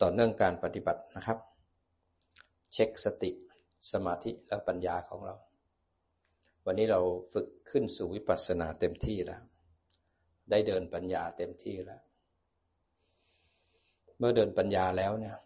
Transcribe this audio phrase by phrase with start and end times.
[0.00, 1.38] ต่อเนื่องการปฏิบัตินะครับ
[2.72, 3.30] เช็คสติ
[3.92, 5.34] สมาธิและปัญญาของเรา
[6.64, 7.00] วันนี้เรา
[7.32, 9.42] ฝึกขึ้นสู่วิปัสสนาเต็มที่แล้ว
[10.50, 12.00] ได้เดินปัญญาเต็มที่แล้ว
[14.18, 15.36] เมื่อเดินปัญญาแล้วเนี่ย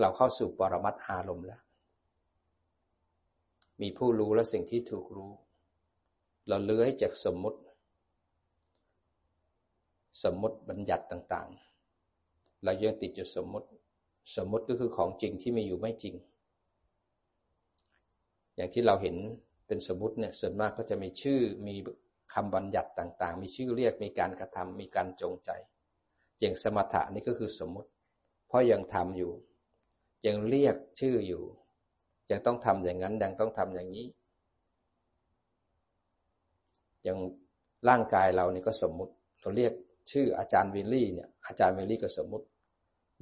[0.00, 1.60] เราเข้าสู่ปรมัตอารมณ์แล้ว
[3.80, 5.32] มีผู้รู้และสิ่งที่ถูกรู้
[6.48, 7.60] เราเลื้อยจากสมมุติ
[10.22, 11.48] สมมติบัญญัติต่าง
[12.06, 13.68] ๆ เรายังติดอยู่สมมติ
[14.36, 16.14] สมมติก็คือของจริงที่มีอยู่ไม่จริง
[18.56, 19.16] อย่างที่เราเห็น
[19.66, 21.74] เป็นสมมติเนี่ยส่วนมากก็จะมีชื่อมี
[22.34, 25.50] คำบัญญัติต่างๆ มีชื่อเรียกมีการกระทำมีการจงใจ
[26.40, 27.90] อย่างสมถะนี่ก็คือสมมติ
[28.48, 29.32] เพราะยังทำอยู่
[30.26, 31.42] ยังเรียกชื่ออยู่
[32.30, 34.06] ยังต้องทำอย่างนั้นยังต้องทำอย่างนี้
[37.02, 37.18] อย่าง
[37.88, 39.72] ร่างกายเรานี่ก็สมมุติ เราเรียก
[40.12, 42.46] ชื่ออาจารย์วิลลี่เนี่ยอาจารย์วิลลี่ก็สมมติ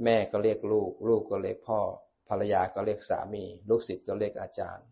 [0.05, 1.81] แม่ก็เรียกลูก ลูกก็เรียกพ่อ
[2.29, 4.87] ภรรยาก็เรียกสามี ลูกศิษย์ก็เรียกอาจารย์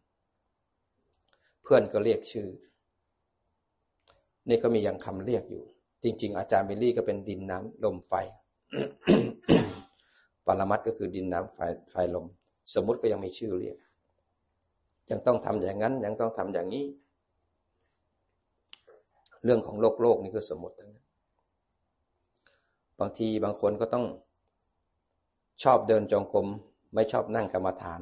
[1.63, 2.49] เพื่อนก็เรียกชื่อ
[4.49, 5.65] นี่ก็มียังคำเรียกอยู่
[6.03, 8.13] จริง ๆ อาจารย์วิลลี่ก็เป็นดินน้ำลมไฟ
[10.47, 11.59] ปรมัตถ์ก็คือดินน้ำไฟ
[11.91, 12.27] ไฟลม
[12.75, 13.77] สมมุติก็ยังมีชื่อเรียก
[15.11, 16.87] ยังต้องทำอย่างนั้น ยังต้องทำอย่างนี้
[19.45, 21.07] เรื่องของโลกโลกนี่คือสมมติทั้งนั้น
[23.01, 24.05] บางทีบางคนก็ต้อง
[25.63, 26.47] ชอบเดินจงกรม
[26.95, 28.01] ไม่ชอบนั่งกรรมฐาน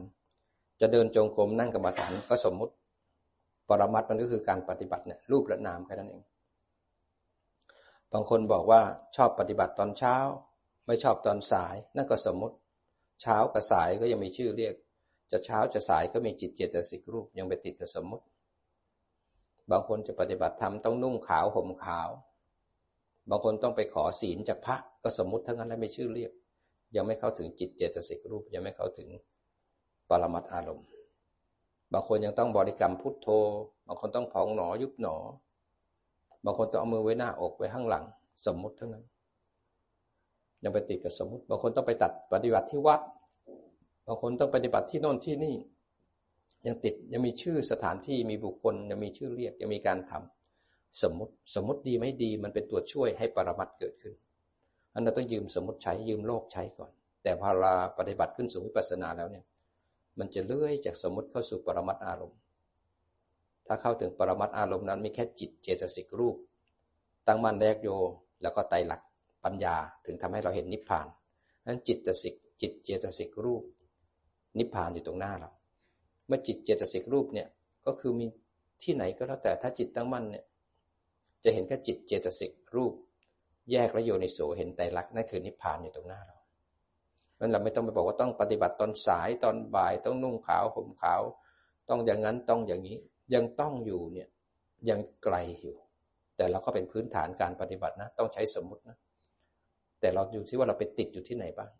[0.80, 2.72] จะเดินจงกรมนั่งกรรมฐานก็สมมุติ
[3.68, 6.22] ปรมัตมันก็คือการปฏิบัติเนี่ยรูปและนามแค่นั้นเอง
[8.12, 8.80] บางคนบอกว่า
[9.16, 10.16] ชอบปฏิบัติตอนเช้า
[10.86, 12.56] ไม่ชอบตอนสายนั่นก็สมมติ
[13.22, 14.74] เช้ากับสายก็ยังมีชื่อเรียก
[15.30, 18.24] จะเช้าจะสายก็มีจิตเจตสิกรูปยังไปติดกับสมมติ
[19.70, 22.08] บางคนจะปฏิบัติธรรมต้องนุ่งขาวห่มขาว
[23.30, 26.32] บางคนต้องไปขอศีลจากพระก็สมมติทั้งนั้นแล้วไม่ชื่อเรียก
[26.96, 29.08] ยังไม่เข้าถึงจิตเจตสิกรูป ยังไม่เข้าถึง
[30.08, 30.86] ปรมัตอารมณ์
[31.92, 33.28] บางคนยังต้องบริกรรมพุทโธ
[33.86, 35.16] บางคนต้องพองหนอยุบหนอ
[36.44, 38.04] บางคนต้องเอามือไว้หน้าอกไว้ข้างหลัง
[38.46, 39.04] สมมุติเท่านั้น
[40.62, 43.00] ยังไปติดกับสมมุติ บางคนต้องไปตัดปฏิบัติที่วัด
[44.06, 45.54] บางคนต้องปฏิบัติที่โน่นที่นี่
[46.66, 54.14] ยังติดยังมีชื่อสถานที่มีบุคคล ยังมีชื่อเรียกยังมีการทำสมมติสมมติดีไม่ดีมันเป็นตัวช่วยให้ปรมัตเกิดขึ้น
[54.96, 56.90] อันนั้นต้องยืมสมมติใช้ยืมโลกใช้ก่อน
[57.22, 59.44] แต่พอเราปฏิบัติขึ้นสู่วิปัสสนาแล้วเนี่ย
[60.18, 62.38] มันจะเลื่อยจากสมมติเข้าสู่ปรมัตอารมณ์
[63.66, 66.36] ถ้าเข้าถึงปรมัตอารมณ์นั้นมีแค่จิตเจตสิกรูป
[67.26, 67.88] ตั้งมั่นแรกโย
[68.42, 69.00] แล้วก็ไตหลัก
[69.44, 69.76] ปัญญา
[70.06, 71.06] ถึงทำให้เราเห็นนิพพาน
[71.66, 73.62] นั้นจิตตสิกจิตเจตสิกรูป
[74.58, 75.50] นิพพานอยู่ตรงหน้าเรา
[76.26, 77.48] เมื่อจิตเจตสิกรูปเนี่ย
[77.86, 78.26] ก็คือมี
[78.82, 80.44] ที่ไหนก็แล้วแต่ถ้าจิตตั้งมั่นเนี่ย
[81.44, 82.92] จะเห็นแค่จิตเจตสิกรูป
[83.72, 86.36] แยกและโยนิโสเห็นไตรลักษณ์นั่นคือนิพพานอยู่ตรงหน้าเรา
[87.38, 91.22] มันเราไม่ต้องไปบอกว่าต้องปฏิบัติตอนสายตอนบ่ายต้องนุ่งขาวห่มขาว
[91.88, 92.96] ต้องอย่างนั้นต้องอย่างนี้
[93.34, 94.28] ยังต้องอยู่เนี่ย
[94.90, 95.76] ยังไกลอยู่
[96.36, 98.96] แต่เราก็เป็นพื้นฐานการปฏิบัตินะ ต้องใช้สมมตินะ
[100.00, 101.70] แต่เราดูซิว่าเราไปติดอยู่ที่ไหนบ้าง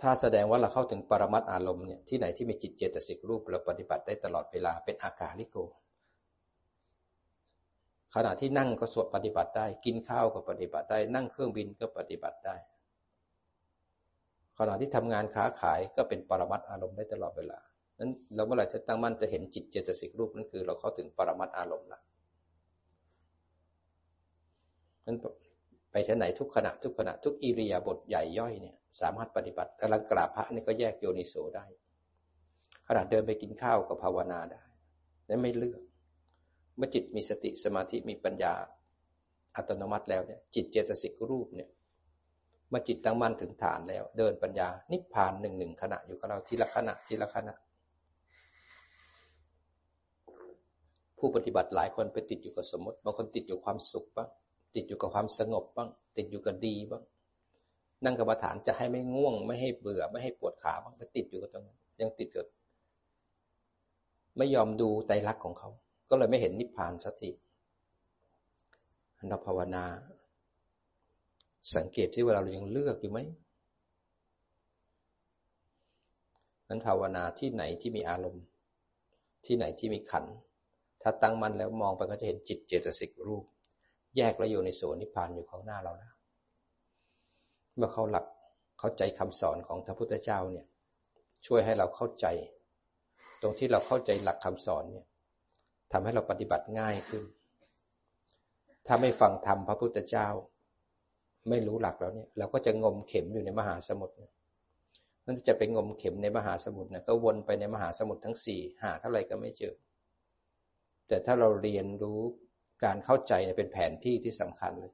[0.00, 5.56] ถ้าแสดงว่าเราเข้าถึงปรมัตอารมณ์เนี่ยที่ไหนที่มีจิตเจตสิกรูปเราปฏิบัติได้ตลอดเวลาเป็นอากาลิโก
[8.14, 12.56] ขณะที่นั่งก็สวดปฏิบัติได้ กินข้าวก็ปฏิบัติได้ นั่งเครื่องบินก็ปฏิบัติได้
[14.58, 17.58] ขณะที่ทำงานค้าขายก็เป็นปรมัตอารมณ์ได้ตลอดเวลา
[17.98, 22.00] นั้นเราเมื่อไหร่จะตั้งมั่นจะเห็นจิตเจตสิกรูปนั่นคือ เราเข้าถึงปรมัตอารมณ์ละ
[25.06, 25.16] นั้น
[25.90, 31.66] ไปที่ไหนทุกขณะทุกขณะทุกอิริยาบถใหญ่ย่อยเนี่ยสามารถปฏิบัติกำลังกราบพระนี่ก็แยกโยนิโสได้
[32.88, 34.62] ขณะเดินไปกินข้าวก็ภาวนาได้
[35.26, 35.80] และไม่เลือก
[36.76, 38.54] เมื่อจิตมีสติสมาธิมีปัญญา
[39.56, 41.68] อัตโนมัติแล้วเนี่ย จิตเจตสิกรูปเนี่ย
[42.70, 47.54] เมื่อจิตตั้งมั่นถึงฐานแล้ว เดินปัญญา นิพพานหนึ่งหนึ่งขณะอยู่กับเราทีละขณะทีละขณะ
[51.18, 54.28] ผู้ปฏิบัติหลายคนไปติดอยู่กับสมมติบางคนติดอยู่ความสุขบ้าง
[54.74, 57.02] ติดอยู่กับความสงบบ้าง ติดอยู่กับดีบ้าง
[58.04, 62.46] นั่งกรรมฐานจะให้ไม่ง่วง ไม่ให้เบื่อไม่ให้ปวดขาบ้างไปติดอยู่กับตรงนั้นยังติดกับ
[64.36, 65.70] ไม่ยอมดูไตรลักของเขา
[66.08, 67.30] ก็เลยไม่เห็นนิพพานสักที
[69.28, 69.84] เราภาวนา
[71.74, 73.18] สังเกตที่เวลาเรายังเลือกอยู่ไหม
[76.68, 78.44] นั้นภาวนาที่ไหนที่มีอารมณ์
[79.46, 80.24] ที่ไหนที่มีขัน
[81.02, 83.44] ถ้าตั้งมันแล้วมองไปก็จะเห็นจิตเจตสิกรูป
[84.16, 86.12] แยกแล้วอยู่ในโสนิพพานอยู่ข้างหน้าเราแล้ว
[87.76, 88.26] เมื่อเขาหลัก
[88.78, 90.66] เข้าใจคำสอนของพระพุทธเจ้าเนี่ย
[91.46, 92.26] ช่วยให้เราเข้าใจ
[93.42, 95.06] ตรงที่เราเข้าใจหลักคำสอนเนี่ย
[95.96, 97.24] ทำให้เราปฏิบัติง่ายขึ้น
[98.86, 100.28] ถ้าไม่ฟังธรรมพระพุทธเจ้า
[101.48, 104.14] ไม่รู้หลักแล้วเนี่ยเราก็จะงมเข็มอยู่ในมหาสมุทร
[105.24, 109.74] นั่นจะไปงมเข็มในมหาสมุทรนะก็วนไปในมหาสมุทรทั้งสี่หาเท่าไหร่ก็ไม่เจอ
[111.08, 112.20] แต่ถ้าเราเรียนรู้
[112.84, 114.92] การเข้าใจเนี่ยเป็นแผนที่ที่สำคัญเลย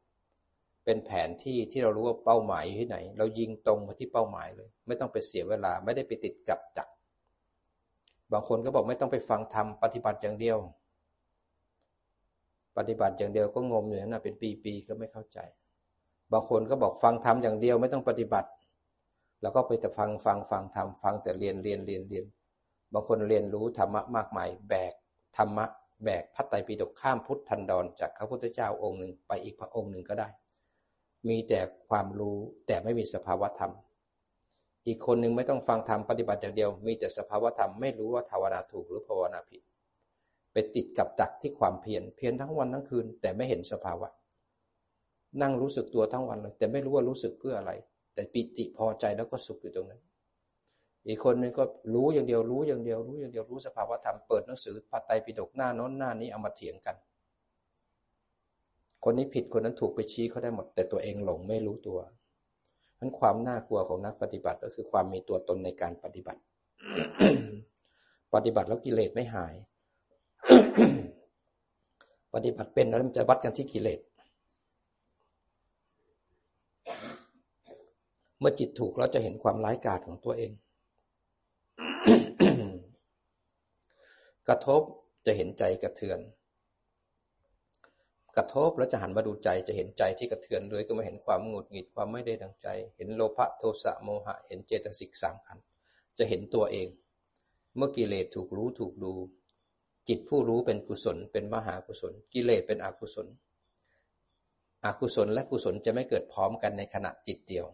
[0.85, 6.89] เป็นแผนที่ที่เรารู้ว่าเป้าหมายอยู่ที่ไหน เรายิงตรงมาที่เป้าหมายเลย ไม่ต้องไปเสียเวลาไม่ได้ไปติดกับจัก
[8.33, 10.59] บางคนก็บอกไม่ต้องไปฟังธรรมปฏิบัติอย่างเดียว
[12.77, 14.35] ปฏิบัติอย่างเดียวก็งมอยู่นั่นนะเป็น
[14.65, 15.39] ปีๆก็ไม่เข้าใจ
[16.33, 18.49] บางคนก็บอกฟังธรรมอย่างเดียวไม่ต้องปฏิบัติ
[19.43, 22.25] แล้วก็ไปแต่ฟังฟังฟังธรรมฟังแต่เรียนเรียนเรียนเรียน
[22.93, 24.95] บางคนเรียนรู้ธรรมะมากมายแบก
[25.37, 25.67] ธรรมะ
[26.05, 30.29] แบกพระไตรปิฎกข้ามพุทธันดร จากพระพุทธเจ้าองค์หนึ่งไปอีกพระองค์หนึ่งก็ได้
[31.29, 32.37] มีแต่ความรู้
[32.67, 33.73] แต่ไม่มีสภาวธรรม
[34.87, 39.63] อีกคนหนึ่งไม่ต้องฟังธรรมปฏิบัติอย่างเดียว มีแต่สภาวธรรมไม่รู้ว่าภาวนาถูกหรือภาวนาผิด
[40.53, 44.09] ไปติดกับดักที่ความเพียรเพียรทั้งวันทั้งคืน แต่ไม่เห็นสภาวะ
[45.43, 47.73] นั่งรู้สึกตัวทั้งวันเลย แต่ไม่รู้ว่ารู้สึกเพื่ออะไร
[48.15, 50.01] แต่ปิติพอใจแล้วก็สุขอยู่ตรงนั้น
[51.07, 51.65] อีกคนนึงก็
[51.95, 56.97] รู้อย่างเดียวรู้อย่างเดียวรู้อย่างเดียวรู้สภาวะธรรมเปิดหนังสือพระไตรปิฎกหน้าน้นหน้านี้เอามาเถียงกัน
[59.05, 61.99] คนนี้ผิดคนนั้นถูกไปชี้เขาได้หมด แต่ตัวเองหลงไม่รู้ตัว
[62.99, 66.41] นั้นความน่ากลัวของนักปฏิบัติก็คือความมีตัวตนในการปฏิบัติ
[68.35, 69.55] ปฏิบัติแล้วกิเลสไม่หาย
[72.35, 74.01] ปฏิบัติเป็นแล้วมันจะวัดกันที่กิเลส
[78.39, 80.53] เมื่อจิตถูกเราจะเห็นความร้ายกาจของตัวเอง
[84.49, 84.83] กระทบ
[85.27, 86.21] จะเห็นใจกระเทือน
[88.37, 95.59] กระทบแล้วจะหันมาดูใจจะเห็นใจที่กระเทือนเลยก็มาเห็นความหงุดหงิดความไม่ได้ดังใจ เห็นโลภะโทสะโมหะ เห็นเจตสิกสามขัน
[96.19, 96.89] จะเห็นตัวเอง
[97.77, 99.13] เมื่อกิเลสถูกรู้ถูกดู
[100.09, 103.27] จิตผู้รู้เป็นกุศล เป็นมหากุศล กิเลสเป็นอกุศล
[104.85, 107.67] อกุศลและกุศลจะไม่เกิดพร้อมกันในขณะจิตเดียว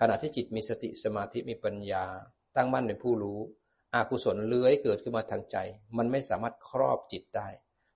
[0.00, 2.04] ขณะที่จิตมีสติสมาธิมีปัญญา
[2.56, 3.38] ตั้งมั่นในผู้รู้
[3.94, 5.56] อกุศลเลื้อยเกิดขึ้นมาทางใจ
[5.96, 7.48] มันไม่สามารถครอบจิตได้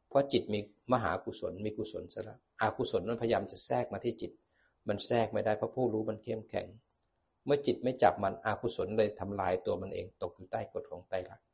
[0.08, 0.60] เพราะจิตมี
[0.92, 4.32] มหากุศล มีกุศลซะแล้วอกุศลมันพยายามจะแทรกมาที่จิต
[4.88, 6.66] มันแทรกไม่ได้เพราะผู้รู้มันเข้มแข็ง
[7.44, 11.46] เมื่อจิตไม่จับมันอกุศลเลยทำลายตัวมันเองตกอยู่ใต้กฎของไตรลักษณ์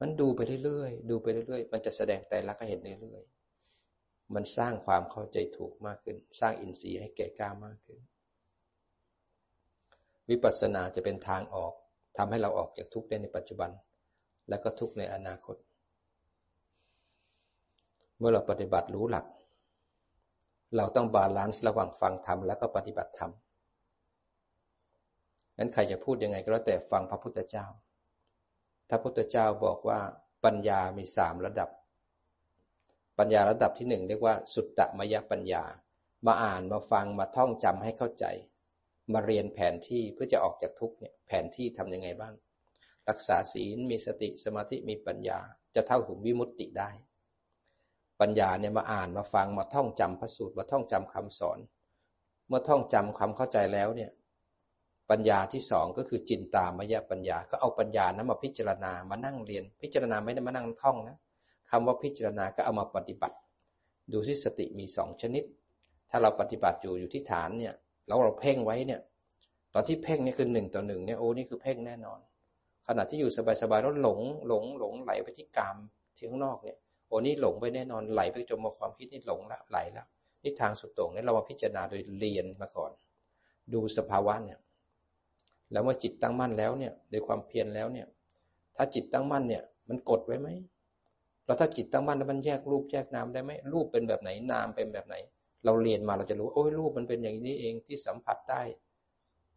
[0.00, 7.98] มันดูไปเรื่อยๆ ดูไปเรื่อยๆ มันจะแสดงไตรลักษณ์ให้เห็นเรื่อยๆ มันสร้างความเข้าใจถูกมากขึ้น สร้างอินทรีย์ให้แก่กล้ามากขึ้น
[10.30, 11.72] วิปัสสนาจะเป็นทางออก
[12.16, 13.70] ทำให้เราออกจากทุกข์ได้ในปัจจุบัน
[14.48, 15.56] และก็ทุกข์ในอนาคต
[18.18, 19.26] เมื่อเราปฏิบัติรู้หลัก
[20.76, 23.32] เราต้องบาลานซ์ระหว่างฟังธรรมและก็ปฏิบัติธรรม
[25.56, 27.66] งั้นใครจะพูดยังไงก็แล้วแต่ฟังพระพุทธเจ้า
[28.90, 30.00] ถ้าพุทธเจ้าบอกว่า
[30.44, 31.70] ปัญญามีสามระดับ
[33.18, 35.64] ปัญญาระดับที่หนึ่งเรียกว่า สุตตมยปัญญา
[36.26, 38.24] มาอ่านมาฟังมาท่องจำให้เข้าใจ
[39.12, 42.34] มาเรียนแผนที่เพื่อจะออกจากทุกเนี่ยแผนที่ทํำยังไงบ้าง
[43.08, 45.38] รักษาศีลมีสติสมาธิมีปัญญา
[45.74, 46.90] จะเท่าถึงวิมุตติได้
[48.20, 51.58] ปัญญาเนี่ยมาอ่านมาฟังมาท่องจำพระสูตรมาท่องจำคำสอน
[52.46, 54.10] เมื่อท่องจำความเข้าใจแล้วเนี่ย
[55.10, 61.16] ปัญญาที่สองก็คือจินตามยปัญญา ก็เอาปัญญานั้นมาพิจารณามานั่งเรียน พิจารณาไม่ได้มานั่งท่องนะ
[61.70, 63.36] คำว่าพิจารณาก็เอามาปฏิบัติ
[64.12, 65.44] ดูที่สติมีสองชนิด
[66.10, 67.74] ถ้าเราปฏิบัติอยู่อยู่ที่ฐานเนี่ย
[68.06, 69.00] แล้วเราเพ่งไว้เนี่ย
[69.74, 72.20] ตอนที่เพ่งนี่คือหนึ่งต่อหนึ่งเนี่ยโอ้นี่คือเพ่งแน่นอน
[72.86, 73.30] ขณะที่อยู่
[73.62, 75.76] สบายๆแล้วหลงหลงหลงไหลไปที่กาม
[76.16, 76.76] ที่ข้างนอกเนี่ย
[77.08, 80.04] โอ้นี่หลงไปแน่นอนไหลไปจมมาความคิดนี่หลงละไหลละ
[80.42, 82.90] นี่ทางสุดโต่งเนี่ยเรามาพิจารณาโดยเรียนมาก่อน
[83.72, 84.58] ดูสภาวะเนี่ย
[85.72, 88.06] แล้วเมื่อจิตตั้งมั่นแล้วเนี่ยโดยความเพียรแล้วเนี่ย
[88.76, 90.48] ถ้าจิตตั้งมั่นเนี่ย มันกดไว้ไหม
[91.44, 95.14] แล้วถ้าจิตตั้งมั่นแล้วมันแยกรูปแยกนามได้ไหมรูปเป็นแบบไหนนามเป็นแบบไหน
[95.64, 98.62] เราเรียนมาเราจะรู้โอ้ยรูปมันเป็นอย่างนี้เองที่สัมผัสได้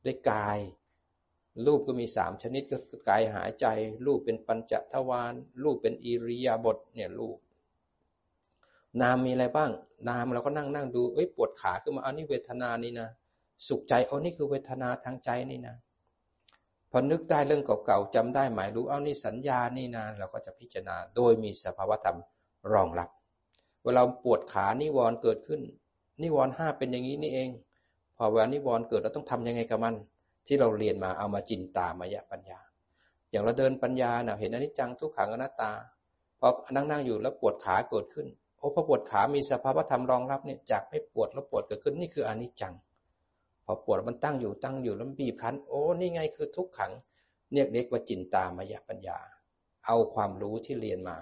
[0.05, 0.59] ด้วยกาย
[1.65, 3.65] รูปก็มีสามชนิดก็คือกายหายใจ
[4.05, 7.37] รูปเป็นปัญจทวารรูปเป็นอิริยาบถเนี่ยรูป
[9.01, 9.71] นามมีอะไรบ้าง
[10.09, 13.07] นามเราก็นั่งนั่งดูเอ้ยปวดขาขึ้นมาอันนี้เวทนานี่นะ
[13.67, 15.75] สุขใจเอานี่คือเวทนาทางใจนี่นะ
[16.95, 22.17] พอนึกได้เรื่องเก่าๆจำได้หมายรู้เอานี่สัญญานี่นะเราก็จะพิจารณาโดยมีสภาวธรรม
[22.73, 23.09] รองรับ
[23.83, 25.61] เวลาปวดขานิวรณ์เกิดขึ้น
[26.21, 27.49] นิวรณ์ห้าเป็นอย่างนี้นี่เอง
[28.17, 29.95] พอเวลานิวรณ์เกิดเราต้องทํำยังไงกับมัน
[30.47, 32.59] ที่เราเรียนมาเอามาจินตามายะปัญญา
[33.31, 35.71] อย่างเราเดินปัญญาเน่ะเห็นอนิจจังทุกขังอนัตตา
[36.39, 42.73] พอนั่งนั่งอยู่แล้วปวดขาเกิดขึ้นโอ้พอปวดขามีสภาวธรรมรองรับเนี่ยจากไม่ปวดแล้วปวดเกิดขึ้นนี่คืออนิจจัง
[43.65, 46.91] พอปวดมันตั้งอยู่ตั้งอยู่แล้วบีบคั้น โอ้นี่ไงคือทุกขัง
[47.51, 49.19] เนี่ยเรียกว่าจินตามายะปัญญา
[49.85, 51.17] เอาความรู้ที่เรียนมา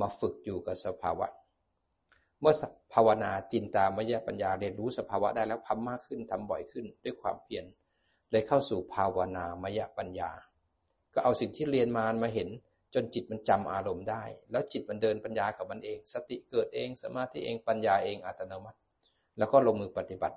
[0.00, 1.26] มาฝึกอยู่กับสภาวะ
[2.40, 2.54] เมื่อ
[2.94, 7.64] ภาวนาจินตามยปัญญาเรียนรู้สภาวะได้แล้วทำมากขึ้นทำบ่อยขึ้นด้วยความเพียร
[8.30, 10.30] เลยเข้าสู่ภาวนามยปัญญา
[11.14, 12.48] ก็เอาสิ่งที่เรียนมามาเห็น
[12.94, 18.78] จนจิตมันจำอารมณ์ได้ แล้วจิตมันเดินปัญญากับมันเอง สติเกิดเอง สมาธิเองปัญญาเองอัตโนมัติ
[19.38, 20.36] แล้วก็ลงมือปฏิบัติ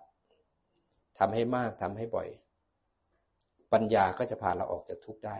[1.19, 2.27] ทำให้มากทำให้บ่อย
[3.73, 5.37] ปัญญาก็จะพาเราออกจากทุกข์ได้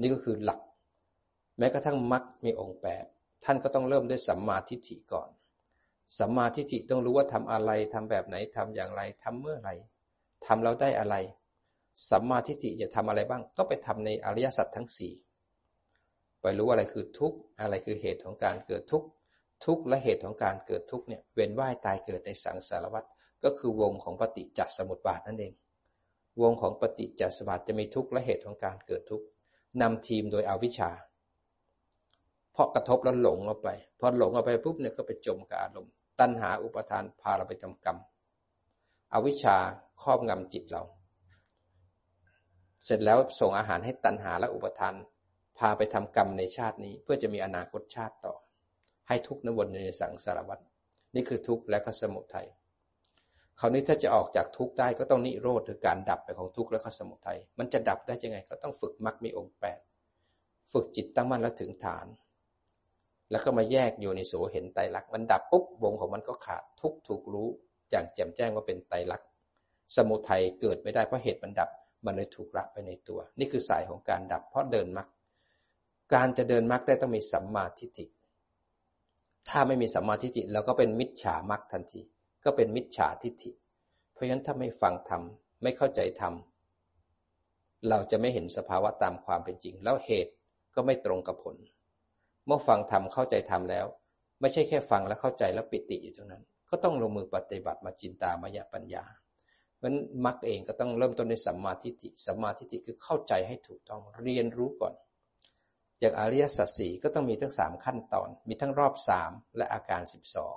[0.00, 0.60] นี่ก็คือหลัก
[1.58, 3.04] แม้กระทั่งมรรคมีองค์แปด
[3.44, 5.28] ท่านก็ต้องเริ่มด้วยสัมมาทิฏฐิก่อน
[6.18, 9.70] สัมมาทิฏฐิต้องรู้ว่าทำอะไรทำแบบไหนทำอย่างไรทำเมื่อไร
[10.46, 11.16] ทำแล้วได้อะไร
[12.10, 15.12] สัมมาทิฏฐิจะทำอะไรบ้าง ก็ไปทำในอริยสัจทั้งสี่
[16.40, 19.08] ไปรู้อะไรคือทุกข์อะไรคือเหตุของการเกิดทุกข์
[19.64, 23.04] ทุกข์และเหตุของการเกิดทุกข์เนี่ยเวียนว่ายตายเกิดในสังสารวัฏ
[23.44, 25.54] ก็คือวงของปฏิจจสมุปบาทนั่นเอง
[26.42, 29.26] วงของปฏิจจสมุปบาทจะมีทุกข์และเหตุของการเกิดทุกข์
[29.80, 30.90] นำทีมโดยอวิชชา
[32.52, 37.98] เพราะกระทบแล้วหลงเอาไป พอหลงเอาไปปุ๊บเนี่ยก็ไปจมกับอารมณ์ ตัณหาอุปทานพาเราไปทำกรรม
[39.12, 39.56] อวิชชา
[40.02, 40.82] ครอบงำจิตเรา
[42.84, 44.94] เสร็จแล้วส่งอาหารให้ตัณหาและอุปทาน
[45.58, 48.34] พาไปทำกรรมในชาตินี้ เพื่อจะมีอนาคตชาติต่อ
[49.12, 50.58] ให้ทุกข์นวนในสังสารวัฏ
[51.14, 52.46] นี่คือทุกข์และก็สมุทัย
[53.60, 59.78] คราวนี้ถ้าจะออกจากทุกข์ได้ก็ต้องนิโรธคือการดับไปของทุกข์และก็สมุทัยมันจะดับได้ยังไงก็ต้องฝึกมรรคมีองค์แปด
[60.72, 62.06] ฝึกจิตตั้งมั่นแล้วถึงฐาน
[63.30, 67.48] แล้วก็มาแยกอยู่ในโสเห็นไตรลักษณ์มันดับปุ๊บวงของมันก็ขาดทุกถูกรู้
[67.90, 69.28] อย่างแจ่มแจ้งว่าเป็นไตรลักษณ์
[69.96, 71.70] สมุทัยเกิดไม่ได้เพราะเหตุมันดับ
[72.06, 75.08] มันเลยถูกละไปในตัว นี่คือสายของการดับเพราะเดินมรรค
[76.14, 78.06] การจะเดินมรรคได้ต้องมีสัมมาทิฏฐิ
[79.48, 82.00] ถ้าไม่มีสัมมาทิฏฐิเราก็เป็นมิจฉามรรคทันที
[82.44, 83.50] ก็เป็นมิจฉาทิฏฐิ
[84.12, 85.22] เพราะฉะนั้นถ้าไม่ฟังธรรม
[85.62, 86.34] ไม่เข้าใจธรรม
[87.88, 90.32] เราจะไม่เห็นสภาวะตามความเป็นจริง แล้วเหตุ
[90.74, 91.56] ก็ไม่ตรงกับผล
[92.46, 93.86] เมื่อฟังทำเข้าใจทำแล้ว
[94.40, 99.04] ไม่ใช่แค่ฟังแล้วเข้าใจแล้วปิติอยู่ตรงนั้น ก็ต้องลงมือปฏิบัติมาจินตามายปัญญา
[99.76, 104.94] เพราะนั้นมรรคเองก็ต้องเริ่มต้นในสัมมาทิฏฐิสัมมาทิฏฐิคือเข้าใจให้ถูกต้องเรียนรู้ก่อน
[106.02, 110.56] จากอริยสัจสี่ก็ต้องมีทั้งสามขั้นตอน มีทั้งรอบสามและอาการสิบสอง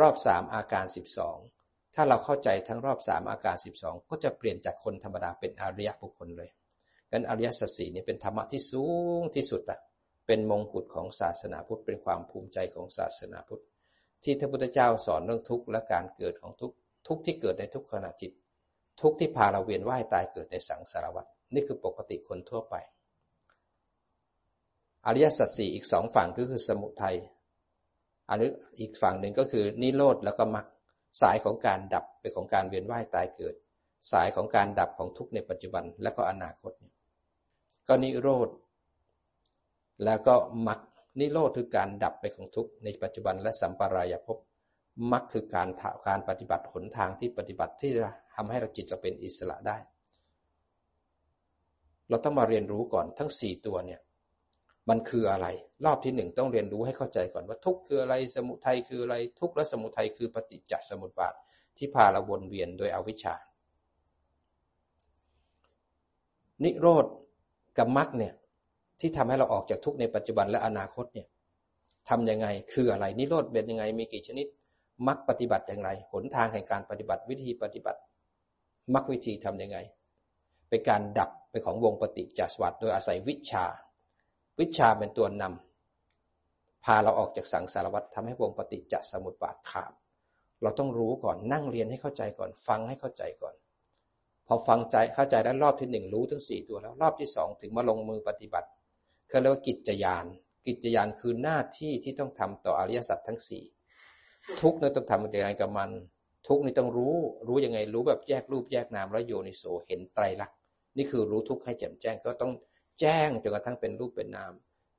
[0.00, 1.36] รอบสามอาการสิบสอง
[1.94, 6.50] ถ้าเราเข้าใจทั้งรอบสามอาการสิบสองก็จะเปลี่ยนจากคนธรรมดาเป็นอริยบุคคลเลย
[7.10, 8.84] งั้นอริยสัจสี่นี่เป็นธรรมะที่สู
[9.20, 9.80] งที่สุดอะ
[10.26, 13.62] เป็นมงกุฎของศาสนาพุทธเป็นความภูมิใจของศาสนาพุทธ
[14.24, 18.32] ที่พระพุทธเจ้าสอนเรื่องทุกข์และการเกิดของทุกข์ทุกข์ที่เกิดในทุกขณะจิต
[19.00, 22.74] ทุกข์ที่พาเราเวียนว่ายตายเกิดในสังสารวัฏนี่คือปกติคนทั่วไป
[25.06, 27.16] อริยสัจสี่อีกสองฝั่งก็คือสมุทัย
[28.28, 30.66] อันนี้อีกฝั่งหนึ่งก็คือนิโรธแล้วก็มรรค
[31.20, 33.54] สายของการดับเป็นของการเวียนว่ายตายเกิด
[34.12, 36.72] สายของการดับของทุกในปัจจุบันและก็อนาคต
[37.88, 38.48] ก็นิโรธ
[40.04, 40.34] แล้วก็
[40.66, 40.80] มรรค
[41.20, 44.38] นิโรธคือการดับไปของทุกในปัจจุบันและสัมปรายภพ
[45.12, 45.68] มรรคคือการ
[46.08, 49.76] การปฏิบัติหนทางที่ปฏิบัติที่จะทำให้เราจิตเราเป็นอิสระได้
[52.08, 54.00] เราต้องมาเรียนรู้ก่อนทั้งสี่ตัวเนี่ย
[54.88, 55.46] มันคืออะไร
[55.84, 61.34] รอบที่หนึ่งต้องเรียนรู้ให้เข้าใจก่อนว่าทุกคืออะไรสมุทัยคืออะไร ทุกและสมุทัยคือปฏิจจสมุปบาท
[61.76, 63.34] ที่พาเราวนเวียนโดยอวิชชา
[66.64, 67.06] นิโรธ
[67.78, 68.34] กับมรรคเนี่ย
[69.00, 71.28] ที่ทำให้เราออกจากทุกในปัจจุบันและอนาคตเนี่ย
[72.08, 74.46] ทำยังไงคืออะไร นิโรธเป็นยังไงมีกี่ชนิด
[75.08, 78.00] มักปฏิบัติอย่างไร หนทางแห่งการปฏิบัติวิธีปฏิบัติ
[78.94, 79.78] มักวิธีทํำยังไง
[80.68, 83.64] เป็นการดับไปของวงปฏิจจสวัสดโดยอาศัยวิชา
[84.60, 89.92] วิชาเป็นตัวนำพาเราออกจากสังสารวัฏทำให้วงปฏิจจสมุปบาทขาด
[90.62, 93.54] เราต้องรู้ก่อนนั่งเรียนให้เข้าใจก่อน ฟังให้เข้าใจก่อน
[94.46, 98.68] พอฟังใจเข้าใจแล้วรอบที่หนึ่งรู้ทั้งสี่ตัวแล้ว รอบที่สองถึงมาลงมือปฏิบัติ
[99.28, 100.26] เขาเรียกว่ากิจยาน
[100.66, 103.64] กิจยานคือหน้าที่ที่ต้องทำต่ออริยสัจทั้งสี่
[104.60, 105.90] ทุกนี่ต้องทำยังไงกับมัน
[106.46, 107.16] ทุกนี่ต้องรู้
[107.48, 110.56] รู้ยังไงรู้แบบแยกรูปแยกนามแล้วโยนิโสเห็นไตรลักษณ์
[110.96, 112.52] นี่คือรู้ทุกข์ให้แจ่มแจ้งก็ต้อง
[113.00, 114.52] แจ้งจนกระทั่งเป็นรูปเป็นนาม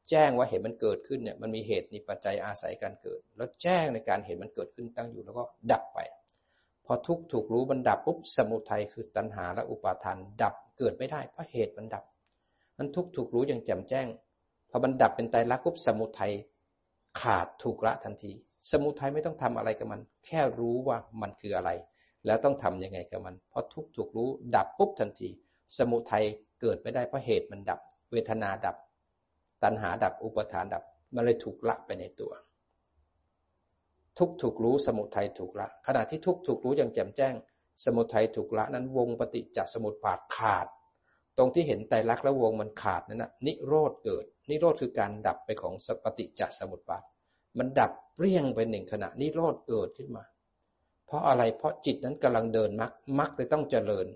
[0.10, 6.00] แจ้งว่าเห็นมันเกิดขึ้นเนี่ยมันมีเหตุมีปัจจัยอาศัยการเกิด แล้วแจ้งในการเห็นมันเกิดขึ้นตั้งอยู่แล้วก็ดับไป
[6.86, 12.04] พอทุกถูกรู้มันดับปุ๊บสมุทัยคือตัณหาและอุปาทานดับเกิดไม่ได้เพราะเหตุมันดับ
[12.78, 14.08] มันทุกถูกรู้อย่างแจ่มแจ้ง
[14.70, 16.34] พอมันดับเป็นไตรลักษณ์ปุ๊บสมุทัย
[17.20, 18.32] ขาดถูกละทันที
[18.72, 21.72] สมุทัยไม่ต้องทำอะไรกับมัน แค่รู้ว่ามันคืออะไร
[22.26, 25.30] แล้วต้องทํำยังไงกับมัน เพราะทุกถูกรู้ดับปุ๊บทันที
[25.78, 26.26] สมุทัย
[26.62, 27.80] เกิดไม่ได้เพราะเหตุมันดับ
[28.12, 28.76] เวทนาดับ
[29.64, 30.84] ตัณหาดับอุปทานดับ
[31.16, 32.34] มันเลยถูกละไปในตัว
[34.18, 37.34] ทุกถูกรู้สมุทัยถูกละ ขณะที่ทุกถูกรู้อย่างแจ่มแจ้ง
[37.86, 40.68] สมุทัยถูกละนั้นวงปฏิจจสมุปบาทขาด
[41.38, 47.04] ตรงที่เห็นไตรลักษณ์แล้วงมันขาดนั่นนะนิโรธเกิด นิโรธคือการดับไปของสปฏิจจสมุปบาท
[47.58, 50.24] มันดับเปรี้ยงไปหนึ่งขณะนิโรธเกิดขึ้นมา
[51.06, 54.08] เพราะอะไรเพราะจิตนั้นกำลังเดินมรรคมรรคเลยต้องเจริญ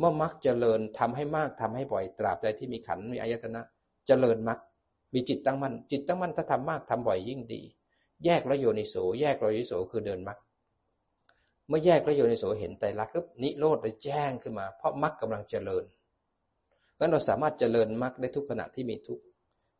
[0.00, 3.60] เมื่อมรรคเจริญทำให้มากทำให้บ่อยตราบใดที่มีขันมีอายตนะ
[4.06, 4.58] เจริญมรรค
[5.14, 7.60] มีจิตตั้งมั่นจิตตั้งมั่นถ้าทำมากทำบ่อยยิ่งดี
[8.24, 10.38] แยกแล้วโยนิโสแยกระโยนิโสคือเดินมรรค
[11.68, 15.84] เมื่อแยกแล้วโยนิโสเห็นไตรลักษณ์ปุ๊บนิโรธเลยแจ้งขึ้นมา เพราะมรรคกาลังเจริญ
[16.98, 19.24] งั้นเราสามารถเจริญมรรคได้ทุกขณะที่มีทุกข์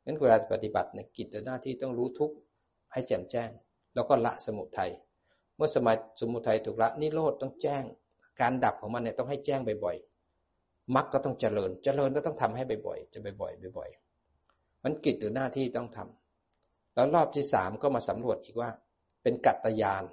[0.05, 2.37] งั้นเวลาปฏิบัติในกิจหน้าที่ต้องรู้ทุกข์
[2.93, 3.51] ให้แจ่มแจ้ง
[3.95, 4.91] แล้วก็ละสมุทัย
[5.57, 7.85] เมื่อสมัยสมุทัยถูกละนิโรธต้องแจ้ง
[8.41, 10.10] การดับของมันเนี่ยต้องให้แจ้งบ่อยๆ
[10.97, 18.71] มรรคก็ต้องเจริญ เจริญก็ต้องทำให้บ่อยๆ จะบ่อยๆ บ่อยๆ มันกิจหรือหน้าที่ต้องทำแล้วรอบที่สามก็มาสำรวจอีกว่า
[19.23, 20.05] เป็นกัตตยาน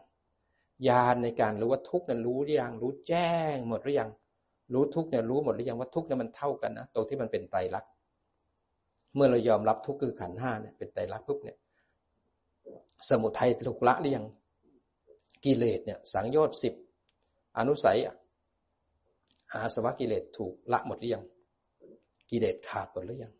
[0.88, 4.10] ญาณในการรู้ว่าทุกข์นั้นรู้หรือยัง รู้แจ้งหมดหรือยัง
[4.74, 7.92] รู้ทุกเนี่ยรู้หมดหรือยังว่าทุกเนี่ยมันเท่ากันนะ ตรงที่มันเป็นไตรลักษณ์
[9.16, 11.58] เมื่อเรายอมรับทุกคือขันห้าเนี่ยเป็นไตรลักษณ์ปุ๊บเนี่ย
[13.10, 14.26] สมุทัยถูกละหรือยัง
[15.46, 16.74] กิเลสเนี่ย สังโยชน์สิบ
[17.58, 17.98] อนุสัย
[19.54, 21.24] อาสวะกิเลสถูกละหมดหรือยัง
[22.32, 23.34] กิเลสขาดหมดหรือยัง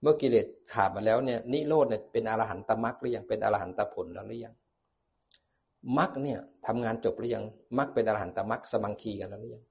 [0.00, 4.54] เมื่อกิเลสขาดมาแล้วเนี่ยนิโรธเนี่ยเป็นอรหันตมรรคหรือยังเป็นอรหันตผลแล้วหรือยัง
[5.98, 7.44] มรรคเนี่ยทำงานจบหรือยัง
[7.78, 9.64] มรรคเป็นอรหันตมรรคสมังคีกันแล้วหรือยัง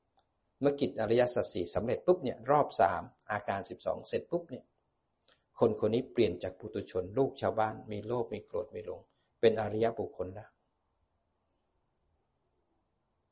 [0.62, 3.02] เมื่อกิจอริยสัจสี่สำเร็จปุ๊บเนี่ยรอบสาม
[3.32, 4.64] อาการสิบสองเสร็จปุ๊บเนี่ย
[5.60, 9.02] คนคนนี้เปลี่ยนจากปุตุชน ลูกชาวบ้าน มีโลภมีโกรธมีหลง
[9.42, 10.50] เป็นอริยบุคคลแล้ว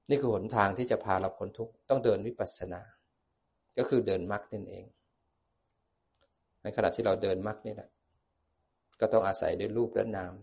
[0.10, 2.82] นี่คือหนทางที่จะพาเราพ้นทุกข์ต้องเดินวิปัสสนา
[3.78, 4.86] ก็คือเดินมรรคนั่นเอง
[6.64, 7.90] ในขณะที่เราเดินมรรคนี่แหละ
[9.00, 10.34] ก็ต้องอาศัยด้วยรูปและนาม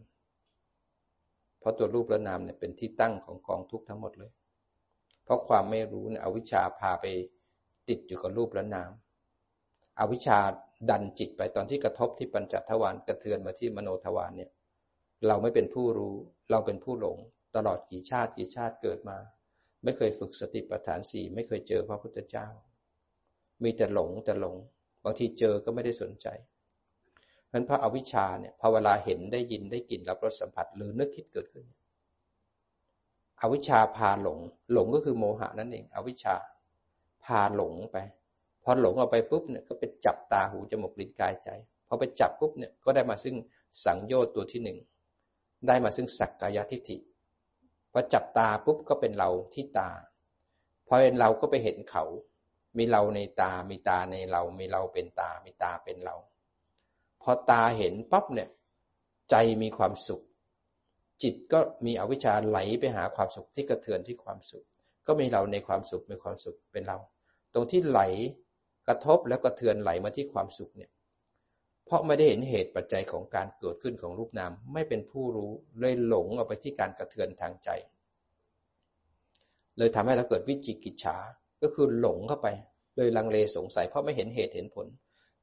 [1.59, 4.33] เพราะตัวรูปและนามเนี่ยเป็นที่ตั้งของกองทุกข์ทั้งหมดเลย
[5.25, 7.07] เพราะความไม่รู้เนี่ยอวิชชาพาไป
[7.89, 8.91] ติดอยู่กับรูปและนาม
[10.01, 10.39] อวิชชา
[10.91, 14.51] ดันจิตไปตอนที่กระทบที่ปัญจทวารกระเทือนมาที่มโนทวารเนี่ย
[15.27, 16.15] เราไม่เป็นผู้รู้
[16.51, 17.19] เราเป็นผู้หลง
[17.57, 19.19] ตลอดกี่ชาติกี่ชาติเกิดมา
[19.85, 22.47] ไม่เคยฝึกสติปัฏฐานสี่ไม่เคยเจอพระพุทธเจ้า
[23.63, 24.57] มีแต่หลงแต่หลง
[25.05, 26.27] บางทีเจอก็ไม่ได้สนใจ
[27.49, 31.67] เพราะพระอวิชชาเนี่ยพอเวลาเห็นได้ยินได้กลิ่นรับรสสัมผัสหรือนึกคิดเกิดขึ้น
[33.41, 34.39] อวิชชาพาหลง
[34.73, 36.35] หลงก็คือโมหะนั่นเอง อวิชชา
[37.25, 37.97] พาหลงไป
[38.65, 41.49] พอหลงออกไปปุ๊บเนี่ยก็ไปจับตาหูจมูกลิ้นกายใจ
[41.89, 43.37] พอไปจับปุ๊บเนี่ยก็ได้มาซึ่ง
[43.85, 44.79] สังโยชน์ตัวที่หนึ่ง
[45.67, 46.97] ได้มาซึ่งสักกายทิฏฐิ
[47.97, 49.91] พอจับตาปุ๊บก็เป็นเราที่ตา
[50.87, 52.05] พอเป็นเราก็ไปเห็นเขา
[52.79, 56.17] มีเราในตา มีตาในเรา มีเราเป็นตา มีตาเป็นเรา
[57.23, 58.49] พอตาเห็นปั๊บเนี่ย
[59.31, 60.23] ใจมีความสุข
[61.23, 64.65] จิตก็มีอวิชชาไหลไปหาความสุขที่กระเทือนที่ความสุข
[65.07, 66.99] ก็มีเราในความสุขมีความสุขเป็นเรา
[67.55, 68.01] ตรงที่ไหล
[68.89, 70.91] กระทบแล้วกระเทือนไหลมาที่ความสุขเนี่ย
[71.87, 77.69] เพราะไม่ได้เห็นเหตุปัจจัยของการเกิดขึ้นของรูปนาม ไม่เป็นผู้รู้ เลยหลงเอาไปที่การกระเทือนทางใจ
[79.79, 81.17] เลยทำให้เราเกิดวิจิกิจฉา
[81.63, 82.49] ก็คือหลงเข้าไป
[82.97, 84.87] เลยลังเลสงสัย เพราะไม่เห็นเหตุเห็นผล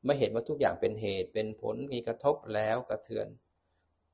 [0.06, 3.28] ไม่เห็นว่าทุกอย่างเป็นเหตุเป็นผล มีกระทบแล้วกระเทือน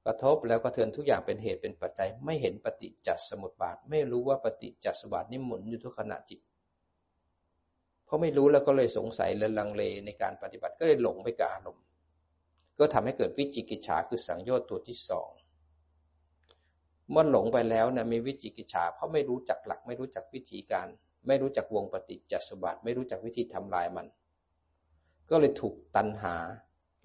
[0.05, 6.39] กระทบแล้วก็เทือนทุกอย่างเป็นเหตุเป็นปัจจัย ไม่เห็นปฏิจจสมุปบาท ไม่รู้ว่าปฏิจจสมุปบาทนี่หมุนอยู่ทุกขณะจิต
[8.05, 11.83] เพราะไม่รู้แล้วก็เลยสงสัยและลังเลในการปฏิบัติก็เลยหลงไปกับอารมณ์
[12.79, 15.29] ก็ทำให้เกิดวิจิกิจฉาคือสังโยชน์ตัวที่สอง
[17.11, 20.87] เมื่อหลงไปแล้วนะมีวิจิกิจฉาเพราะไม่รู้จักหลัก ไม่รู้จักวิธีการ
[21.27, 24.07] ไม่รู้จักวงปฏิจจสมุปบาทไม่รู้จักวิธีทำลายมัน
[25.29, 26.35] ก็เลยถูกตัณหา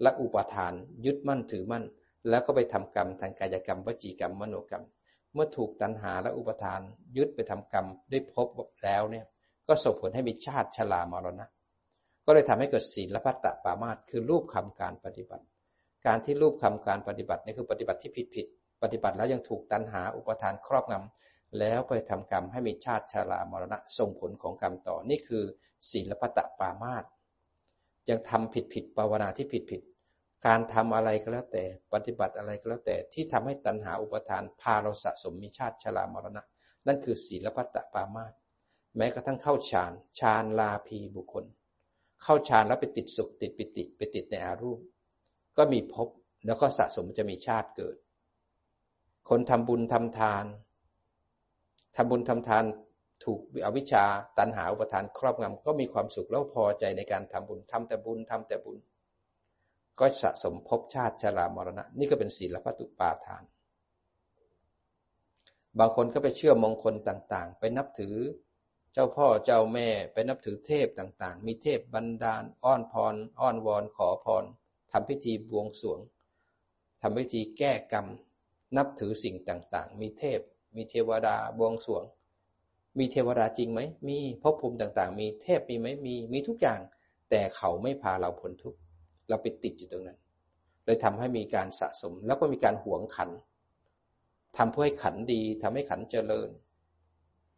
[0.01, 0.73] และอุปทาน
[1.05, 1.83] ยึดมั่นถือมั่น
[2.29, 4.85] แล้วก็ไปทำกรรมทางกายกรรมวจีกรรมมโนกรรม
[5.33, 6.81] เมื่อถูกตัณหาและอุปทาน
[7.17, 8.47] ยึดไปทำกรรมได้พบ
[8.83, 9.25] แล้วเนี่ย
[9.67, 11.45] ก็ส่งผลให้มีชาติชรามรณะ
[12.25, 15.45] ก็เลยทำให้เกิดศีลพัตตปามาตคือรูปคำการปฏิบัติ
[16.07, 18.45] การที่รูปคำการปฏิบัตินี่คือปฏิบัติที่ผิดผิด
[18.83, 25.43] ปฏิบัติแล้วยังถูกตัณหาอุปทานครอบงำแล้วไปทำกรรมให้มีชาติชรามรณะส่งผลของกรรมต่อนี่คือ
[25.89, 27.03] ศีลพัตตปามาต
[28.09, 29.81] ยังทำผิดผิดภาวนาที่ผิดผิด
[30.45, 31.63] การทำอะไรก็แล้วแต่
[31.93, 36.43] ปฏิบัติอะไรก็แล้วแต่ที่ทำให้ตัณหาอุปทานพาเราสะสมมีชาติชรามรณะ
[36.87, 38.25] นั่นคือศีลพัตตปามา
[38.97, 41.45] แม้กระทั่งเข้าฌานฌานลาภีบุคคล
[42.23, 44.79] เข้าฌานแล้วไปติดสุขติดปิติไปติดในอารูป
[45.57, 46.09] ก็มีภพ
[46.45, 47.95] แล้วก็สะสมจะมีชาติเกิด
[49.29, 50.45] คนทำบุญทำทาน
[51.95, 52.63] ทำบุญทำทาน
[53.23, 54.05] ถูกอวิชชา
[54.39, 58.77] ตันหาอุปทานครอบงำก็มีความสุขแล้วพอใจในการทำบุญทำแต่บุญทำแต่บุญ
[59.99, 63.43] ก็สะสมภพชาติชรามรณะ นี่ก็เป็นศีลพัตุปาทาน
[65.79, 68.15] บางคนก็ไปเชื่อมงคลต่างๆ ไปนับถือ
[68.93, 74.45] เจ้าพ่อเจ้าแม่ไปนับถือเทพต่างๆ มีเทพบันดาล อ้อนพร อ้อนวอนขอพร
[74.93, 75.99] ทำพิธีบวงสรวง
[77.01, 78.07] ทำพิธีแก้กรรม
[78.77, 80.39] นับถือสิ่งต่างๆ มีเทพ
[80.75, 82.03] มีเทวดาบวงสรวง
[82.99, 86.79] มีเทวดาจริงไหม มีภพภูมิต่างๆ มีเทพมีไหมมี มีทุกอย่าง
[87.29, 88.79] แต่เขาไม่พาเราพ้นทุกข์
[89.29, 90.19] เราไปติดอยู่ตรงนั้น
[90.85, 93.29] เลยทำให้มีการสะสม แล้วก็มีการหวงขัน
[94.57, 96.49] ทำเพื่อให้ขันดีทำให้ขันเจริญ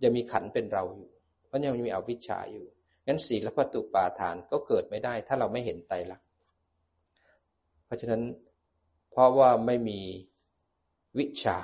[0.04, 1.10] ยังมีขันเป็นเราอยู่
[1.48, 2.66] เพราะยังมีอวิชชาอยู่
[3.08, 6.25] งั้นศีลพัตุปาทานก็เกิดไม่ได้ ถ้าเราไม่เห็นไตรลักษณ์
[7.96, 8.24] ราะฉะนั้น
[9.12, 10.00] เพราะว่าไม่มี
[11.20, 11.58] วิชา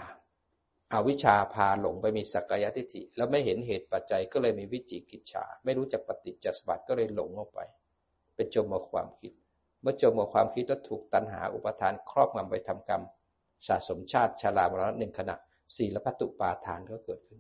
[0.94, 7.60] อาวิชาพาหลงไปมีสักกายทิฏฐิแล้วไม่เห็นเหตุปัจจัยก็เลยมีวิจิกิจฉาไม่รู้จักปฏิจจสมบัติก็เลยหลงออกไป
[8.36, 9.32] เป็นจมกับความคิด
[9.82, 13.02] เมื่อจมกับความคิดแล้วถูกตัณหาอุปทานครอบงำไปทำกรรม
[13.68, 15.36] สะสมชาติชารามรณะหนึ่งขณะ
[15.76, 17.40] ศีลพัตุปาทานก็เกิดขึ้น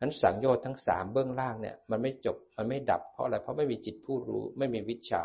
[0.00, 5.22] นั้นสังโยชน์ทั้งสามเบื้องล่างเนี่ยมันไม่จบมันไม่ดับเพราะอะไรเพราะไม่มีจิตผู้รู้ไม่มีวิชา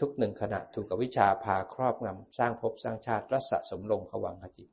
[0.00, 4.68] ทุกหนึ่งขณะถูกกวิชาพาครอบงำสร้างภพสร้างชาติและสะสมลงผวังขจิต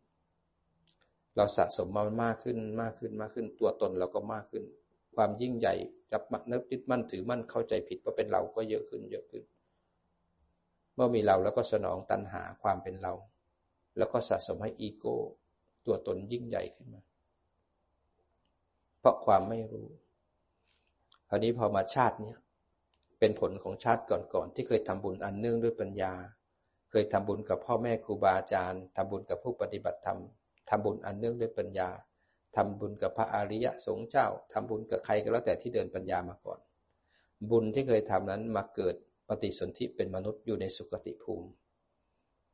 [1.36, 4.63] เราสะสมมันมากขึ้นมากขึ้นมากขึ้น ตัวตนเราก็มากขึ้น
[5.15, 5.75] ความยิ่งใหญ่
[6.12, 9.43] จับนึกยึดมั่นถือมั่นเข้าใจผิดว่าเป็นเราก็เยอะขึ้นเยอะขึ้น
[10.95, 13.13] เมื่อมีเราแล้วก็สนองตัณหาความเป็นเรา
[13.97, 15.15] แล้วก็สะสมให้อีโก้
[15.86, 17.01] ตัวตนยิ่งใหญ่ขึ้นมา
[18.99, 19.88] เพราะความไม่รู้
[21.29, 22.38] คราวนี้พอมาชาติเนี้ย
[23.19, 26.13] เป็นผลของชาติก่อนๆที่เคยทำบุญอันเนื่องด้วยปัญญา
[26.91, 30.19] เคยทำบุญกับพ่อแม่ครูบาอาจารย์ทำบุญกับผู้ปฏิบัติธรรม
[30.69, 31.89] ทำบุญอันเนื่องด้วยปัญญา
[32.55, 36.60] ทำบุญกับพระอริยสงฆ์เจ้าทำบุญกับใครก็แล้วแต่ที่เดินปัญญามาก่อน
[37.49, 38.95] บุญที่เคยทำนั้นมาเกิด
[39.27, 41.49] ปฏิสนธิเป็นมนุษย์อยู่ในสุคติภูมิ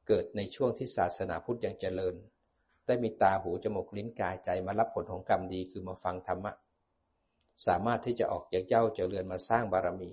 [0.07, 2.15] เกิดในช่วงที่ศาสนาพุทธยังเจริญ
[2.85, 6.53] ได้มีตาหูจมูกลิ้นกายใจมารับผลของกรรมดีคือมาฟังธรรมะ
[7.67, 10.09] สามารถที่จะออกจากเย้าเจริญมาสร้างบารมี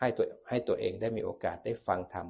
[0.00, 2.26] ให้ตัวให้ตัวเองได้มีโอกาสได้ฟังธรรม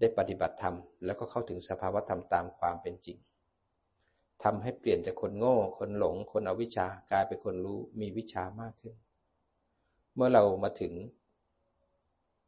[0.00, 3.18] ได้ปฏิบัติธรรม แล้วก็เข้าถึงสภาวธรรมตามความเป็นจริง
[4.44, 8.94] ทำให้เปลี่ยนจากคนโง่ คนหลง คนอวิชากลายเป็นคนรู้มีวิชามากขึ้น
[10.14, 10.92] เมื่อเรามาถึง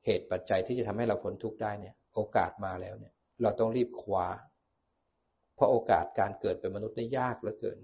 [0.04, 4.26] เหตุปัจจัยที่จะทำให้เราพ้นทุกข์ได้เนี่ย โอกาสมาแล้วเนี่ย เราต้องรีบคว้า
[5.54, 7.78] เพราะโอกาสการเกิดเป็นมนุษย์ได้ยากเหลือเกิน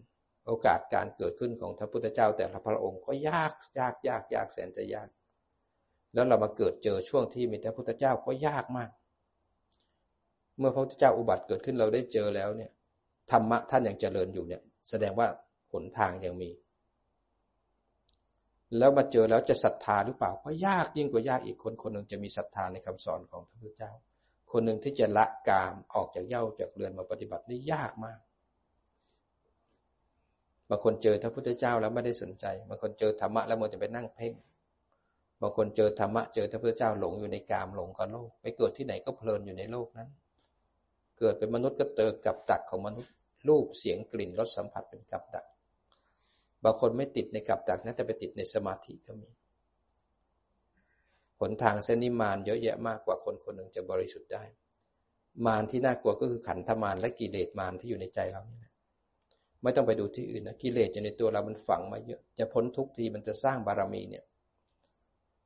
[0.46, 5.08] โอกาสการเกิดขึ้นของพระพุทธเจ้าแต่ละพระองค์ก็ยากยากยากยากแสนจะยาก
[6.16, 8.90] แล้วเรามาเกิดเจอช่วงที่มีพระพุทธเจ้าก็ยากมาก
[10.58, 12.70] เมื่อพระพุทธเจ้าอุบัติเกิดขึ้นเราได้เจอแล้วเนี่ย
[13.30, 15.28] ธรรมะท่านยังเจริญอยู่เนี่ย แสดงว่า
[15.72, 16.50] หนทางยังมี
[18.78, 23.92] แล้วมาเจอแล้วจะศรัทธาหรือเปล่าก็ยากยิ่งกว่ายากอีกคนคนหนึ่งจะมีศรัทธาในคำสอนของพระพุทธเจ้า
[24.52, 28.18] คนหนึ่งที่จะละกามออกจากเย้าจากเรือนมาปฏิบัติได้ยากมาก
[30.68, 34.32] บางคนเจอพระพุทธเจ้าแล้วไม่ได้สนใจบางคนเจอธรรมะแล้วมันจะไปนั่งเพ่ง
[35.40, 40.08] บางคนเจอธรรมะเจอพระพุทธเจ้าหลงอยู่ในกามหลงกับโลก ไปเกิดที่ไหนก็เพลินอยู่ในโลกนั้น
[41.18, 43.12] เกิดเป็นมนุษย์ก็เจอกับดักของมนุษย์
[43.48, 45.46] รูปเสียงกลิ่นรสสัมผัสเป็นกับดัก
[46.64, 49.30] บางคนไม่ติดในกับดักนะแต่ไปติดในสมาธิก็มี
[51.40, 54.44] หนทางเส้นนิมานเยอะแยะมากกว่าคนคนหนึ่งจะบริสุทธิ์ได้
[55.46, 58.72] มารที่น่ากลัวก็คือขันธมารและกิเลสมารที่อยู่ในใจเรานี่แหละ
[59.62, 64.24] ไม่ต้องไปดูที่อื่นนะกิเลสอยู่ในตัวเรามันฝังมาเยอะจะพ้นทุกทีมันจะสร้างบารมีเนี่ย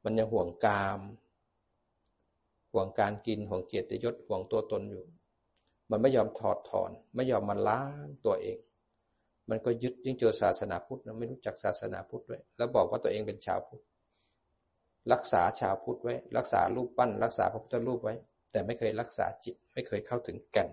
[0.04, 1.00] มันยังห่วงกาม
[2.72, 5.04] ห่วงการกิน ห่วงเกียรติยศ ห่วงตัวตนอยู่
[5.90, 8.58] มันไม่ยอมถอดถอน ไม่ยอมมันล้างตัวเอง
[9.50, 13.82] มันก็ยึดยิ่งเจอศาสนาพุทธนะไม่รู้จักศาสนาพุทธด้วย แล้วบอกว่าตัวเองเป็นชาวพุทธ
[15.12, 18.14] รักษาชาวพุทธไว้ รักษารูปปั้น รักษาพระพุทธรูปไว้
[18.52, 20.70] แต่ไม่เคยรักษาจิต ไม่เคยเข้าถึงแก่น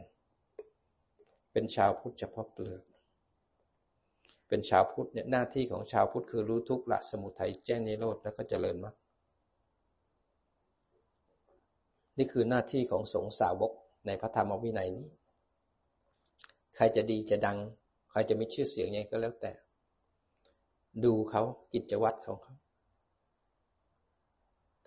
[1.52, 2.84] เป็นชาวพุทธเฉพาะเปลือก
[4.48, 8.96] เป็นชาวพุทธเนี่ยหน้าที่ของชาวพุทธคือรู้ทุกข์ละสมุทัยแจ้งนิโรธแล้วก็เจริญมาก
[12.18, 13.72] นี่คือหน้าที่ของสงสาวก
[14.06, 15.08] ในพระธรรมวินัยนี้
[16.76, 17.58] ใครจะดีจะดัง
[18.12, 19.52] ใครจะมีชื่อเสียงยังไงก็แล้วแต่
[21.04, 21.42] ดูเขา
[21.74, 22.56] กิจวัตรของเขา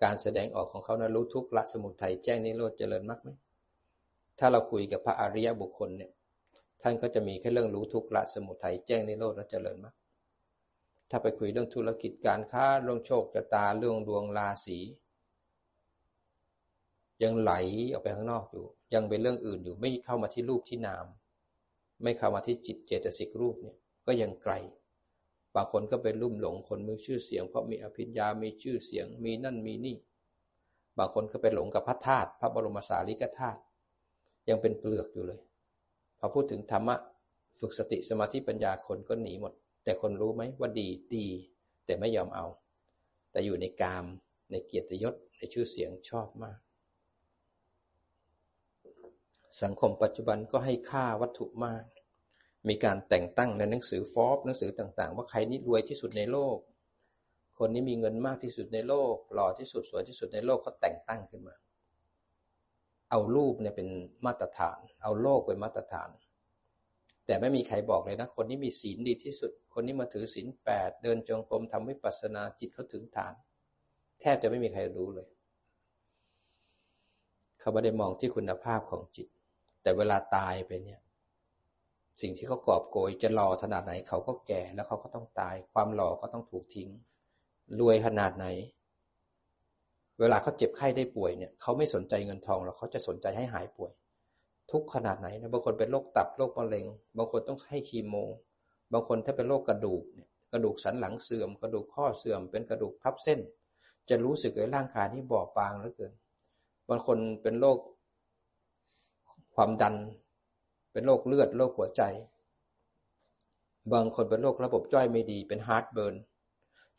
[0.03, 3.29] การแสดงออกของเขานะรู้ทุกละสมุทัยแจ้งนิโรธเจริญมากไหม
[4.39, 6.11] ถ้าเราคุยกับพระอริยบุคคลเนี่ย
[6.81, 9.95] ท่านก็จะมีแค่เรื่องรู้ทุกละสมุทัยแจ้งนิโรธและเจริญมาก
[11.09, 14.77] ถ้าไปคุยเรื่องธุรกิจการค้าเรื่องโชคชะตาเรื่องดวงราศี
[17.23, 17.53] ยังไหล
[17.91, 21.05] ออกไปข้างนอกอยู่ ยังเป็นเรื่องอื่นอยู่ ไม่เข้ามาที่รูปที่นาม
[22.03, 24.53] ไม่เข้ามาที่จิตเจตสิกรูปเนี่ย ก็ยังไกล
[25.55, 29.97] บางคนก็เป็นลุ่มหลงคนมีชื่อเสียง เพราะมีอภิญญา มีชื่อเสียง มีนั่นมีนี่
[30.97, 33.59] บางคนก็ไปหลงกับพระธาตุ พระบรมสารีริกธาตุ
[34.49, 35.39] ยังเป็นเปลือกอยู่เลย
[36.19, 36.95] พอพูดถึงธรรมะ
[37.59, 39.53] ฝึกสติสมาธิปัญญาคนก็หนีหมด
[39.83, 41.27] แต่คนรู้ไหมว่าดีดี
[41.85, 42.45] แต่ไม่ยอมเอา
[43.31, 44.05] แต่อยู่ในกาม
[44.51, 46.59] ในเกียรติยศ ในชื่อเสียงชอบมาก
[49.61, 51.83] สังคมปัจจุบันก็ให้ค่าวัตถุมาก
[52.67, 56.57] มีการแต่งตั้งในหนังสือฟอบหนังสือต่างๆ ว่าใครนี่รวยที่สุดในโลก
[57.57, 61.55] คนนี้มีเงินมากที่สุดในโลก หล่อที่สุดสวยที่สุดในโลกเขาแต่งตั้งขึ้นมา
[63.09, 63.87] เอารูปเนี่ยเป็น
[64.25, 66.09] มาตรฐาน เอาโลกเป็นมาตรฐาน
[67.25, 73.33] แต่ไม่มีใครบอกเลยนะ คนนี้มีศีลดีที่สุด คนนี้มาถือศีลแปดเดินจงกรมทำวิปัสสนาจิตเขาถึงฐาน
[74.21, 75.27] แทบจะไม่มีใครรู้เลย
[77.59, 79.27] เขาไม่ได้มองที่คุณภาพของจิต
[79.81, 80.99] แต่เวลาตายไปเนี่ย
[82.21, 86.89] สิ่งที่เขากอบโกยจะหล่อขนาดไหนเขาก็แก่แล้วเขาก็ต้องตาย ความหล่อก็ต้องถูกทิ้ง
[87.79, 88.45] รวยขนาดไหน
[90.19, 93.91] เวลาเขาเจ็บไข้ได้ป่วยเนี่ยเขาไม่สนใจเงินทองหรอกเขาจะสนใจให้หายป่วย
[94.71, 96.85] ทุกข์ขนาดไหนนะบางคนเป็นโรคตับโรคมะเร็ง
[97.17, 98.15] บางคนต้องให้คีโม
[98.93, 103.39] บางคนถ้าเป็นโรคกระดูกเนี่ยกระดูกสันหลังเสื่อม กระดูกข้อเสื่อม เป็นกระดูกทับเส้น
[104.09, 106.13] จะรู้สึกเลยร่างกายนี้บอบบางเหลือเกิน
[106.89, 107.77] บางคนเป็นโรค
[109.55, 109.95] ความดัน
[110.91, 112.01] เป็นโรคเลือดโรคหัวใจ
[113.93, 116.15] บางคนเป็นโรคระบบย่อยไม่ดีเป็น heartburn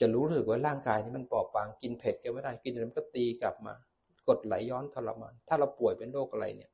[0.01, 3.75] จะรู้สึกว่าร่างกายนี้มันปอบบางกินเผ็ดก็ไม่ได้กินอะไรมันก็ตีกลับมา
[4.29, 6.71] กดไหลย้อนทรมานถ้าเราป่วยเป็นโรคอะไรเนี่ย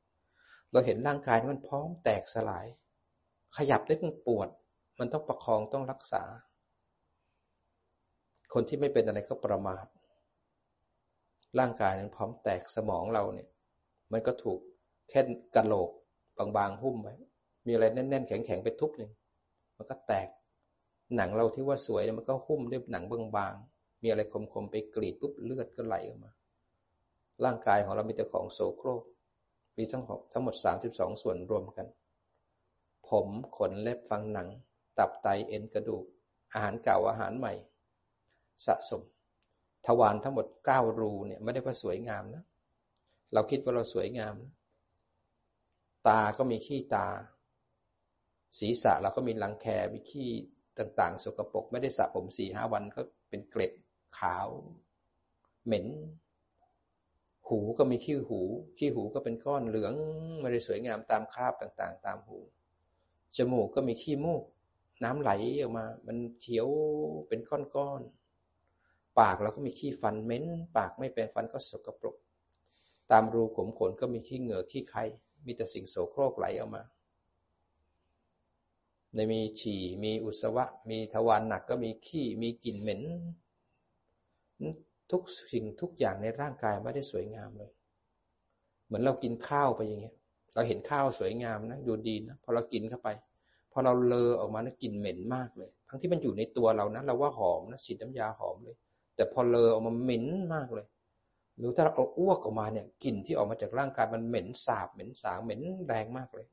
[0.71, 2.65] เราเห็นร่างกายนี้มันพร้อมแตกสลาย
[3.57, 4.49] ขยับได้มันปวด
[4.99, 6.23] มันต้องประคองต้องรักษา
[8.53, 9.85] คนที่ไม่เป็นอะไรก็ประมาท
[11.59, 13.49] ร่างกายนั้นพร้อมแตกสมองเราเนี่ย
[14.11, 14.59] มันก็ถูก
[15.09, 15.21] แค่
[15.55, 15.89] กระโหลก
[16.57, 17.15] บางๆหุ้มไว้
[17.65, 19.11] มีอะไรแน่นๆแข็งๆไปทุบหนึ่ง
[19.77, 20.29] มันก็แตก
[21.15, 23.03] หนังเราที่ว่าสวยเนี่ยมันก็หุ้มด้วยหนัง
[23.35, 24.21] บางๆมีอะไร
[24.53, 26.31] คมๆไปกรีดปุ๊บเลือดก็ไหลออกมา
[27.45, 29.03] ร่างกายของเรามีแต่ของโสโครก
[29.77, 31.87] มีทั้งหมดทั้งหมดสามสิบสองส่วนรวมกัน
[33.09, 34.47] ผมขนเล็บฟังหนัง
[34.97, 36.05] ตับไตเอ็นกระดูก
[36.53, 37.53] อาหารเก่าอาหารใหม่
[38.65, 39.01] สะสม
[39.85, 42.43] ทวารทั้งหมดเก้ารูเนี่ยไม่ได้ว่าสวยงามนะ
[43.33, 44.53] เราคิดว่าเราสวยงามนะ
[46.07, 47.07] ตาก็มีขี้ตา
[48.59, 50.29] ศีรษะเราก็มีรังแคมีขี้
[50.79, 53.71] ต่าง ๆ สกปรกไม่ได้สระผมสี่ห้าวันก็เป็นเกล็ด
[54.19, 54.47] ขาว
[55.65, 55.87] เหม็น
[57.47, 58.41] หูก็มีขี้หู
[58.77, 59.93] ขี้หูก็เป็นก้อนเหลือง
[60.41, 62.39] ไม่ได้สวยงามตามคราบต่าง ๆ ตามหู
[63.35, 64.43] จมูกก็มีขี้มูก
[65.03, 66.67] น้ำไหลออกมา มันเขียว
[67.27, 70.45] เป็นก้อนๆปากเราก็มีขี้ฟันเหม็น
[70.77, 72.15] ปากไม่แปรงฟันก็สกปรก
[73.11, 75.03] ตามรูขุมขนก็มีขี้เหงื่อขี้ไข่
[75.45, 76.83] มีแต่สิ่งโสโครกไหลออกมา
[79.15, 83.01] ในมีฉี่ มีอุจสวะ มีทวารหนักก็มีขี้ มีกลิ่นเหม็น
[85.11, 85.21] ทุก
[85.51, 87.71] สิ่งทุกอย่างในร่างกายไม่ได้สวยงามเลย
[88.85, 90.15] เหมือนเรากินข้าวไปอย่างเงี้ย
[90.55, 93.09] เราเห็นข้าวสวยงามนะดูดีนะพอเรากินเข้าไป
[93.71, 98.75] พอเราเลอออกมานะกลิ่นเหม็นมากเลย ทั้งที่มันอยู่ในตัวเรานะเราว่าหอมนะสีดน้ำยาหอมเลย
[99.15, 100.85] แต่พอเลอออกมาเหม็นมากเลย
[101.59, 106.47] หรือถ้าเราเอาอ้วกออกมาเนี่ยกลิ่นที่ออกมาจากร่างกายมันเหม็นสาบเหม็นสางเหม็นแรงมากเลย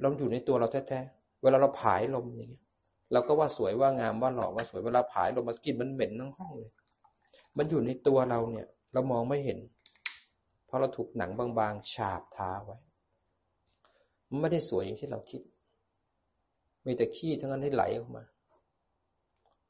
[0.00, 2.64] เราอยู่ในตัวเราแท้ๆเวลาเราผายลมอย่างเงี้ย
[3.12, 6.72] เราก็ว่าสวยว่างามว่าหล่อว่าสวยเวลาผายลมมากลิ่นมันเหม็นทั้งห้องเลย
[7.56, 9.58] มันอยู่ในตัวเราเนี่ย เรามองไม่เห็น
[10.66, 12.78] เพราะเราถูกหนังบางๆ ฉาบทาไว้
[14.28, 15.42] มันไม่ได้สวยอย่างที่เราคิด
[16.86, 18.24] มีแต่ขี้ทั้งนั้นที่ไหลออกมา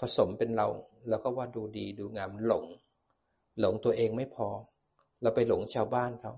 [0.00, 0.68] ผสมเป็นเรา
[1.08, 2.66] แล้วก็ว่าดูดีดูงามหลง
[3.60, 4.48] หลงตัวเองไม่พอ
[5.22, 6.32] เราไปหลงชาวบ้านเขา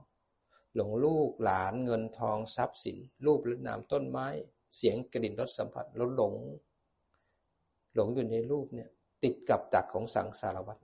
[0.77, 4.27] หลงลูกหลานเงินทองทรัพย์สิน รูปและนามต้นไม้
[4.77, 6.35] เสียงกลิ่นรสสัมผัสเราหลง
[7.95, 8.89] หลงอยู่ในรูปเนี่ย
[9.25, 10.79] ติดกับดักของสังสารวัฏ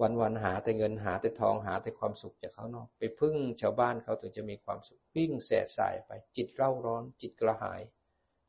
[0.00, 7.80] วันวันหาแต่เงินหาแต่ทองหาแต่ความสุขจากเขานอกไปพึ่งชาวบ้านเขาถึงจะมีความสุขวิ่งแสบสายไป จิตเร่าร้อน จิตกระหาย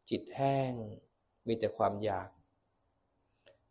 [0.09, 0.73] จิตแห้ง
[1.47, 2.29] มีแต่ความอยาก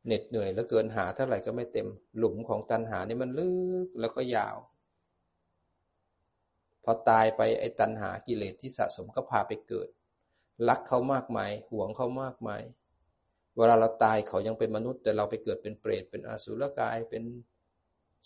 [0.07, 3.51] เหน็ดเหนื่อยแล้วเกินหาเท่าไหร่ก็ไม่เต็ม หลุมของตันหานี่มันลึ
[3.87, 4.57] กแล้วก็ยาว
[6.85, 9.89] พอตายไปไอ้ตันหากิเลสที่สะสมก็พาไปเกิด
[10.69, 12.63] รักเขามากมายห่วงเขามากมาย
[13.57, 17.23] เวลาเราตายเขายังเป็นมนุษย์ แต่เราไปเกิดเป็นเปรตเป็นอสุรกายเป็น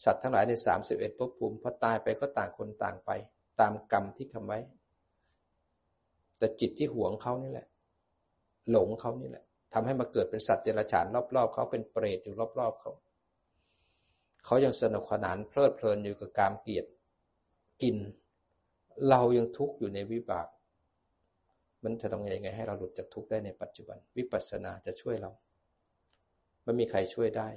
[0.04, 3.11] สัตว์ทั้งหลายในสามสิบเอ็ดภพภูมิพอตายไปก็ต่างคนต่างไป
[3.61, 4.58] ตามกรรมที่ทำไว้
[6.38, 7.66] แต่จิตที่หวงเขานี่แหละ
[8.70, 11.06] หลงเขานี่แหละ ทำให้มาเกิดเป็นสัตว์เดรัจฉาน
[11.37, 12.92] รอบๆเขาเป็นเปรตอยู่รอบๆเขา
[14.44, 16.88] เขายังสนุกขนานเพลิดเพลินอยู่กับการเกียรติ
[17.82, 17.96] กิน
[19.08, 20.48] เรายังทุกข์อยู่ในวิบาก
[21.85, 25.30] มันจะต้องยังไงให้เราหลุดจากทุกข์ได้ในปัจจุบัน วิปัสสนาจะช่วยเรา
[26.64, 27.48] ไม่มีใครช่วยได้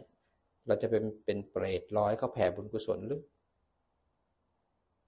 [0.67, 3.21] เราจะเป็นเป็นเปรตร้อยเขาแผ่บุญกุศลหรือ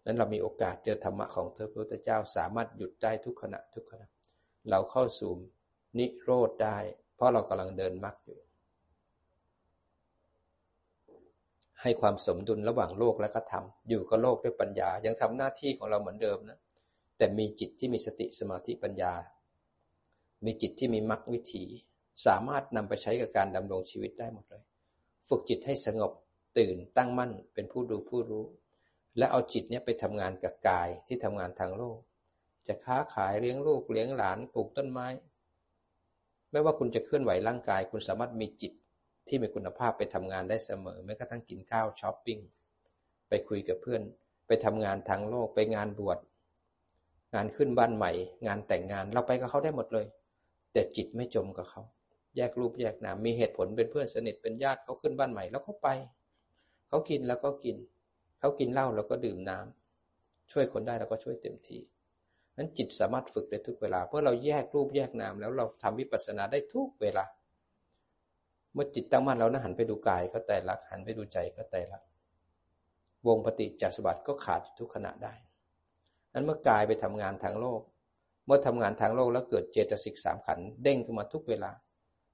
[0.06, 4.08] นั้นเรามีโอกาสเจอธรรมะของเธอพระพุทธเจ้าสามารถหยุดได้ทุกขณะทุกขณะ
[4.70, 5.32] เราเข้าสู่
[5.98, 6.78] นิโรธได้
[7.16, 8.40] เพราะเรากำลังเดินมรรคอยู่
[11.82, 16.60] ให้ความสมดุลระหว่างโลกและก็ธรรมอยู่กับโลกด้วยปัญญา ยังทำหน้าที่ของเราเหมือนเดิมนะ
[17.18, 19.14] แต่มีจิตที่มีสติสมาธิปัญญา
[20.46, 21.66] มีจิตที่มีมรรควิถี
[22.26, 24.64] สามารถนำไปใช้กับการดำรงชีวิตได้หมดเลย
[25.28, 26.12] ฝึกจิตให้สงบ
[26.58, 28.46] ตื่นตั้งมั่นเป็นผู้ดูผู้รู้
[29.18, 32.00] และเอาจิตเนี้ยไปทำงานกับกายที่ทำงานทางโลก
[32.68, 35.08] จะค้าขายเลี้ยงลูกเลี้ยงหลานปลูกต้นไม้
[36.52, 38.74] ไม่ว่าคุณจะเคลื่อนไหวร่างกาย คุณสามารถมีจิต
[39.28, 42.40] ที่มีคุณภาพไปทำงานได้เสมอแม้กระทั่งกินข้าวช้อปปิ้ง
[43.30, 44.02] ไปคุยกับเพื่อน
[44.48, 46.18] ไปทำงานทางโลกไปงานบวช
[47.36, 48.12] งานขึ้นบ้านใหม่
[48.48, 50.06] งานแต่งงานเราไปกับเขาได้หมดเลย
[50.74, 51.82] แต่จิตไม่จมกับเขา
[52.38, 55.88] แยกรูปแยกนามมีเหตุผลเป็นเพื่อนสนิทเป็นญาติเขาขึ้นบ้านใหม่แล้วเขาไป
[56.88, 57.78] เขากินแล้วก็กิน
[58.40, 61.82] เขากินเหล้าแล้วก็ดื่มน้ำช่วยคนได้เราก็ช่วยเต็มที่
[62.58, 67.26] นั้นจิตสามารถฝึกได้ทุกเวลา เพราะเราแยกรูปแยกนามแล้วเราทำวิปัสสนาได้ทุกเวลา
[68.74, 72.00] เมื่อจิตตั้งมั่นแล้วนะหันไปดูกายก็แต่ละหันไปดูใจก็แต่ละ
[73.28, 75.34] วงปฏิจจสมบัติก็ขาดทุกขณะได้
[76.34, 77.82] นั้นเมื่อกายไปทำงานทางโลก
[78.46, 81.72] เมื่อทำงานทางโลกแล้วเกิดเจตสิกสามขันเด้งขึ้นมาทุกเวลา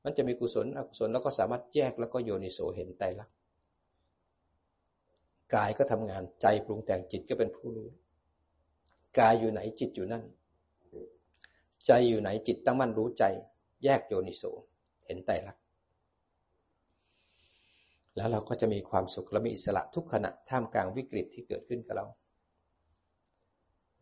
[0.03, 3.35] มันจะมีกุศลอกุศลแล้วก็สามารถแยกแล้วก็โยนิโสเห็นไตรลักษณ์
[5.55, 7.89] กายก็ทำงานใจปรุงแต่งจิตก็เป็นผู้รู้
[9.17, 10.23] กายอยู่ไหนจิตอยู่นั่น
[11.85, 13.23] ใจอยู่ไหนจิตตั้งมั่นรู้ใจ
[13.83, 14.43] แยกโยนิโส
[15.05, 15.63] เห็นไตรลักษณ์
[18.15, 22.05] แล้วเราก็จะมีความสุขและมีอิสระทุกขณะท่ามกลางวิกฤตที่เกิดขึ้นกับเรา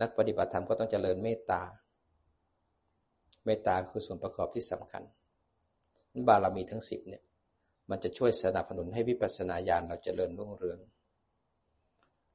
[0.02, 1.62] นักปฏิบัติธรรมก็ต้องเจริญเมตตา
[3.46, 5.04] เมตตาคือส่วนประกอบที่สำคัญ
[6.28, 7.24] บารมีทั้งสิบเนี่ย
[7.90, 10.80] มันจะช่วยสนับสนุนให้วิปัสสนาญาณเราเจริญรุ่งเรือง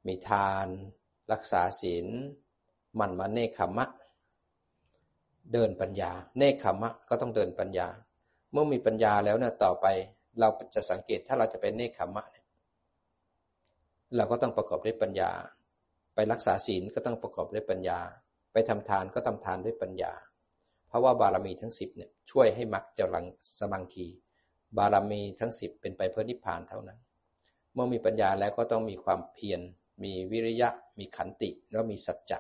[0.07, 0.67] มีทาน
[1.33, 2.07] รักษาศีล
[3.01, 3.87] มันมาเนคขมะ
[5.53, 7.89] เดินปัญญา เนคขมะก็ต้องเดินปัญญา
[8.53, 9.87] เมื่อมีปัญญาแล้วเนี่ยต่อไป
[10.41, 12.25] เราจะสังเกตถ้าเราจะเป็นเนคขมะ
[14.17, 15.31] เราก็ต้องประกอบด้วยปัญญา
[16.15, 17.99] ไปรักษาศีลก็ต้องประกอบด้วยปัญญา
[18.53, 20.13] ไปทำทานก็ทำทานด้วยปัญญา
[20.89, 23.25] เพราะว่าบารมีทั้งสิบเนี่ยช่วยให้มักจะลัง
[23.59, 24.07] สมังคี
[24.77, 26.99] บารมีทั้งสิบเป็นไปเพื่อนิพพานเท่านั้น
[27.75, 29.61] เมื่อมีปัญญาแล้วก็ต้องมีความเพียร
[30.05, 32.39] มีวิริยะ มีขันติ แล้วมีสัจจะ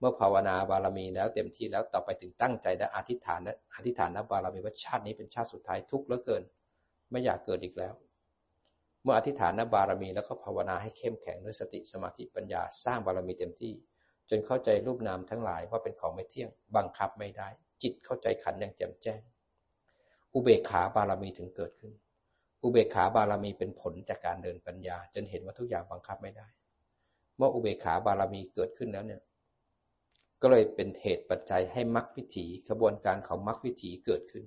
[0.00, 6.42] เมื่อภาวนาบารมีแล้วเต็มที่แล้วต่อไปถึงตั้งใจและอธิษฐานและอธิษฐานนะบารมีว่าชาตินี้เป็นชาติสุดท้ายทุกข์เหลือเกิน
[7.10, 7.94] ไม่อยากเกิดอีกแล้ว
[9.02, 13.72] เมื่ออธิษฐานนะบารมีแล้วก็ภาวนาให้เข้มแข็งด้วยสติสมาธิปัญญาสร้างบารมีเต็มที่
[14.30, 17.48] จนเข้าใจรูปนามทั้งหลายว่าเป็นของไม่เที่ยงบังคับไม่ได้
[17.82, 19.20] จิตเข้าใจขันอย่างแจ่มแจ้ง
[20.34, 21.92] อุเบกขาบารมีถึงเกิดขึ้น
[22.62, 26.48] อุเบกขาบารมีเป็นผลจากการเดินปัญญา จนเห็นว่าทุกอย่างบังคับไม่ได้
[27.36, 29.20] เมื่ออุเบกขาบารมีเกิดขึ้นแล้วเนี่ย
[30.40, 34.44] ก็เลยเป็นเหตุปัจจัยให้มรรควิถีกระบวนการของมรรควิถีเกิดขึ้น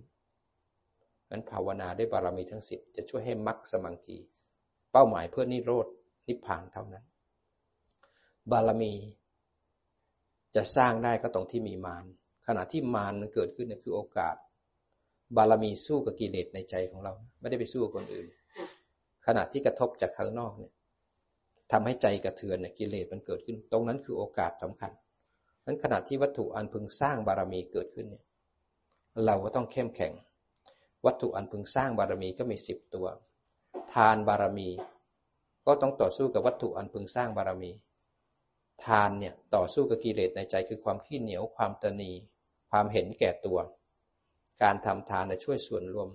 [1.32, 4.18] นั้นภาวนาได้บารมีทั้งสิบจะช่วยให้มรรคสมังคี
[4.92, 5.88] เป้าหมายเพื่อนิโรธ
[6.28, 7.06] นิพพานเท่านั้น
[8.52, 8.94] บารมี
[10.56, 12.06] จะสร้างได้ก็ตรงที่มีมาร
[12.48, 14.36] ขณะที่มารมันเกิดขึ้นเนี่ยคือโอกาส
[15.36, 18.28] บารมีสู้กับกิเลสในใจของเรา ไม่ได้ไปสู้กับคนอื่น
[19.26, 20.74] ขณะที่กระทบจากข้างนอกเนี่ย
[21.72, 24.92] ทำให้ใจกระเทือนเนี่ยกิเลสมันเกิดขึ้น ตรงนั้นคือโอกาสสำคัญ
[25.66, 28.24] นั้นขณะที่วัตถุอันพึงสร้างบารมีเกิดขึ้นเนี่ย
[29.26, 30.14] เราก็ต้องเข้มแข็ง
[31.06, 33.08] วัตถุอันพึงสร้างบารมีก็มีสิบตัว
[33.94, 34.70] ทานบารมี
[35.66, 37.72] ก็ต้องต่อสู้กับวัตถุอันพึงสร้างบารมี
[38.86, 42.12] ทานเนี่ยต่อสู้กับกิเลสในใจคือความขี้เหนียวความตนี
[42.70, 43.60] ความเห็นแก่ตัว
[44.64, 46.10] การทำทานช่วยส่วนรวม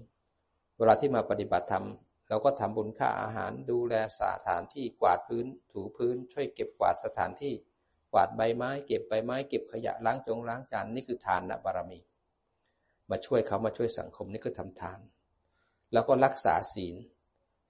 [0.77, 1.87] เวลาที่มาปฏิบัติธรรม
[2.29, 7.55] เราก็ทำบุญค่าอาหารดูแลสถานที่กวาดพื้น ถูพื้น ช่วยเก็บกวาดสถานที่
[8.13, 12.01] กวาดใบไม้ เก็บใบไม้ เก็บขยะล้างจงล้างจานนี่คือทานนะบารมี
[13.11, 14.99] มาช่วยเขามาช่วยสังคมนี่คือทำทาน
[15.93, 16.97] แล้วก็รักษาศีล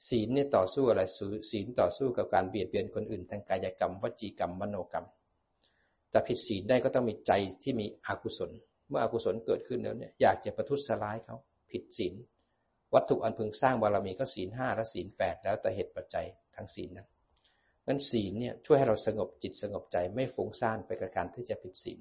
[0.08, 1.02] ศีลเนี่ยต่อสู้อะไร
[1.50, 5.06] ศีลต่อสู้กับการเบียดเบียนคนอื่นทางกายกรรมวจีกรรมมโนกรรม
[6.12, 8.50] จะผิดศีลได้ก็ต้องมีใจที่มีอกุศล
[8.88, 11.36] เมื่ออกุศลเกิดขึ้นแล้วเนี่ยอยากจะประทุษร้ายเขา
[11.70, 12.14] ผิดศีล
[12.94, 17.08] วัตถุอันพึงสร้างบารมีก็ศีลห้าและศีลแปดแล้วแต่เหตุปัจจัยทั้งศีลนั้น
[17.88, 21.98] นั้นศีลเนี่ยช่วยให้เราสงบจิตสงบใจไม่ฟุ้งซ่านไปกับการที่จะผิดศีล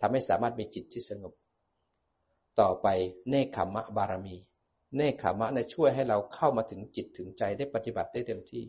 [0.00, 1.34] ทำให้สามารถมีจิตที่สงบ
[2.60, 2.86] ต่อไป
[3.28, 4.36] เนคขมะบารมี
[4.96, 8.64] เนคขมะเนี่ยช่วยให้เราเข้ามาถึงจิตถึงใจได้ปฏิบัติได้เต็มที่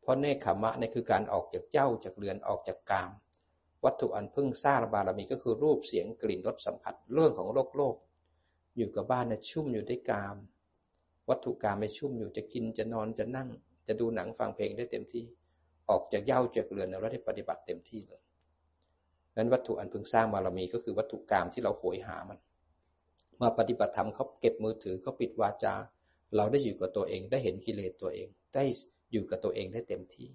[0.00, 3.10] เพราะเนคขมะเนี่ยคือการออกจากเจ้าจากเรือนออกจากกาม
[3.84, 7.96] วัตถุอันพึ่งสร้างบารมีก็คือรูปเสียงกลิ่นรสสัมผัสเรื่องของโลกโลก
[8.76, 10.36] อยู่กับบ้านเนี่ยชุ่มอยู่ด้วยกาม
[11.28, 13.48] วัตถุกรรมไม่ชุ่มอยู่จะกินจะนอนจะนั่ง
[13.86, 15.24] จะดูหนังฟังเพลงได้เต็มที่
[15.90, 18.22] ออกจากเย้าจากเรือนแล้วได้ปฏิบัติเต็มที่เลย
[19.36, 22.38] นั้นวัตถุอันพึงสร้างบารมีก็คือวัตถุกรรมที่เราโหยหามัน
[23.42, 25.74] มาปฏิบัติธรรมเขาเก็บมือถือเขาปิดวาจา
[26.36, 28.64] เราได้อยู่กับตัวเองได้เห็นกิเลสตัวเอง ได้
[29.12, 30.28] อยู่กับตัวเองได้เต็มที่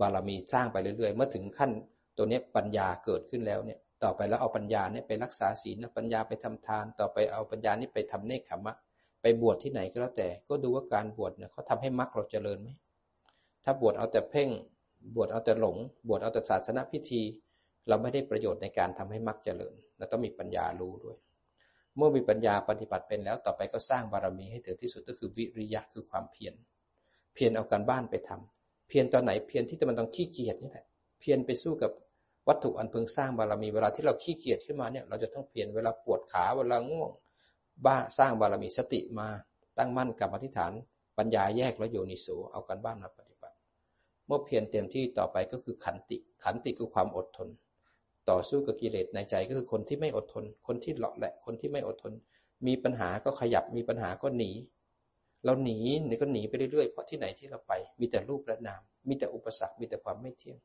[0.00, 1.70] บารมีสร้างไปเรื่อยๆ เมื่อถึงขั้น
[2.16, 8.74] ตัวนี้ปัญญาเกิดขึ้นแล้วเนี่ย ต่อไปแล้วเอาปัญญาเนี่ยไปรักษาศีลปัญญาไปทำทาน ต่อไปเอาปัญญานี้ไปทำเนคขมะ
[9.22, 12.68] ไปบวชที่ไหนก็แล้วแต่ ก็ดูว่าการบวชเนี่ยเขาทาให้มรรคเราเจริญไหม
[13.64, 14.48] ถ้าบวชเอาแต่เพ่ง
[15.16, 15.76] บวชเอาแต่หลง
[16.08, 17.22] บวชเอาแต่ศาสนาพิธี
[17.88, 21.16] เราไม่ได้ประโยชน์ในการทำให้มรรคเจริญเราต้องมีปัญญารู้ด้วย
[21.96, 26.54] เมื่อมีปัญญาปฏิบัติเป็นแล้วต่อไปก็สร้างบารมีให้ถึงที่สุดก็คือวิริยะคือความเพียร
[27.34, 30.86] เพียรเอาการบ้านไปทำเพียรตอนไหนเพียรที่มันต้องขี้เกียจนี่แหละ
[31.20, 31.90] เพียรไปสู้กับ
[32.48, 37.10] วัตถุอันเพิ่งสร้างบารมีเวลาที่เราขี้เกียจขึ้นมาเนี่ยเราจะต้องเพียรเวลาปวดขาเวลาง่วง
[37.84, 39.28] บ้าสร้างบารมีสติมา
[39.78, 40.72] ตั้งมั่นกับอธิษฐาน
[41.18, 43.29] ปัญญาแยกแล้วโยนิโสเอาการบ้านมาปฏิ
[44.30, 47.48] มื่อเพียรเต็มที่ต่อไปก็คือขันติ ขันติคือความอดทน
[48.30, 52.12] ต่อสู้กับกิเลสในใจก็คือคนที่ไม่อดทน คนที่เลาะแหละ คนที่ไม่อดทน
[52.66, 54.50] มีปัญหาก็ขยับ มีปัญหาก็หนี
[55.44, 55.78] เราหนี
[56.08, 60.58] นี่ก็หนีไปเรื่อยๆ เพราะที่ไหนที่เราไป มีแต่รูปและนาม มีแต่อุปสรรค มีแต่ความไม่เที่ยง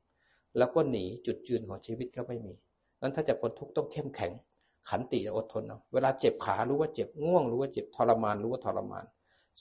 [0.58, 2.54] แล้วก็หนีจุดยืนของชีวิตก็ไม่มี
[3.02, 4.32] นั้นถ้าจะพ้นทุกข์ต้องเข้มแข็ง
[4.90, 9.06] ขันติอดทนเอา เวลาเจ็บขารู้ว่าเจ็บ ง่วงรู้ว่าเจ็บ ทรมานรู้ว่าทรมาน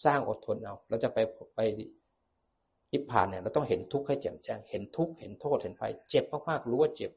[0.04, 1.18] สร้างอดทนเอา เราจะไป
[1.56, 1.60] ไป
[2.94, 7.10] นิพพานเนี่ยเราต้องเห็นทุกข์ให้แจ่มแจ้ง เห็นทุกข์เห็นโทษเห็นภัย เจ็บมากๆรู้ว่าเจ็บ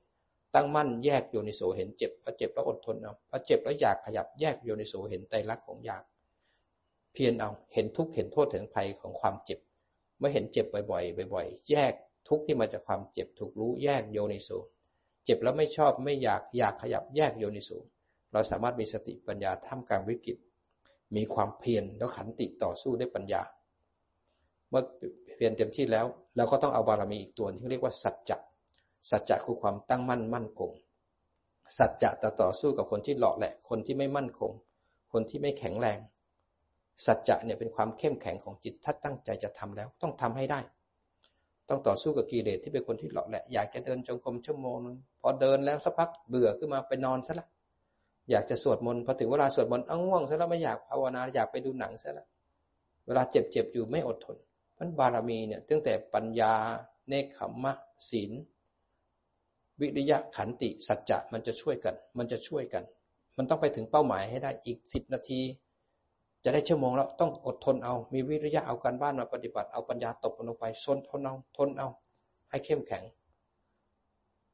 [0.56, 6.04] ตั้งมั่นแยกโยนิโสเห็นเจ็บพอเจ็บแล้วอดทนเอาพอเจ็บแล้วอยากขยับแยกโยนิโสเห็นไตรลักษณ์ของอยาก
[7.14, 9.60] เพียรเอาเห็นทุกข์เห็นโทษเห็นภัยของความเจ็บ
[10.18, 11.94] เมื่อเห็นเจ็บบ่อยๆบ่อยๆ แยก
[12.28, 14.50] ทุกข์ที่มาจากความเจ็บถูกรู้แยกโยนิโส
[15.26, 17.70] เจ็บแล้วไม่ชอบไม่อยากอยากขยับแยกโยนิโส
[18.34, 20.38] เราสามารถมีสติปัญญาท่ามกลางวิกฤต
[21.16, 23.42] มีความเพียรแล้วขันติต่อสู้ได้ปัญญา
[24.70, 24.84] เมื่อ
[25.36, 26.06] เพียรเต็มที่แล้ว
[26.38, 28.38] เราก็ต้องเอาบารมีอีกตัวที่เรียกว่าสัจจะ
[29.10, 30.72] สัจจะคือความตั้งมั่นมั่นคง
[31.78, 34.52] สัจจะต่อต่อสู้กับคนที่หลอกแหละ คนที่ไม่มั่นคง
[35.14, 36.00] คนที่ไม่แข็งแรง
[37.06, 40.60] สัจจะเนี่ยเป็นความเข้มแข็งของจิตถ้าตั้งใจจะทำแล้ว ต้องทำให้ได้
[41.70, 47.48] ต้องต่อสู้กับกิเลสที่เป็นคนที่หลอกแหละ อยากจะเดินจงกรมชั่วโมงนึงพอเดินแล้วสักพักเบื่อขึ้นมาไปนอนซะละ
[48.32, 52.26] อยากจะสวดมนต์พอถึงเวลาสวดมนต์อ้ง่วงซะแล้วไม่อยากภาวนาอยากไปดูหนังซะละ
[53.06, 54.38] เวลาเจ็บเจ็บอยู่ไม่อดทน
[54.80, 56.54] มันบารมีเนี่ยตั้งแต่ปัญญา
[57.08, 57.74] เนคขมมะ
[58.10, 58.32] ศีล
[59.80, 62.84] วิริยะขันติ สัจจะมันจะช่วยกัน มันจะช่วยกัน
[63.38, 65.42] มันต้องไปถึงเป้าหมายให้ได้อีกสิบนาที
[66.44, 71.88] จะได้ชั่วโมงแล้วต้องอดทนเอา มีวิริยะเอาการบ้านมาปฏิบัติเอาปัญญาตบลงไปซนทนเอาทนเอา
[72.50, 73.04] ให้เข้มแข็ง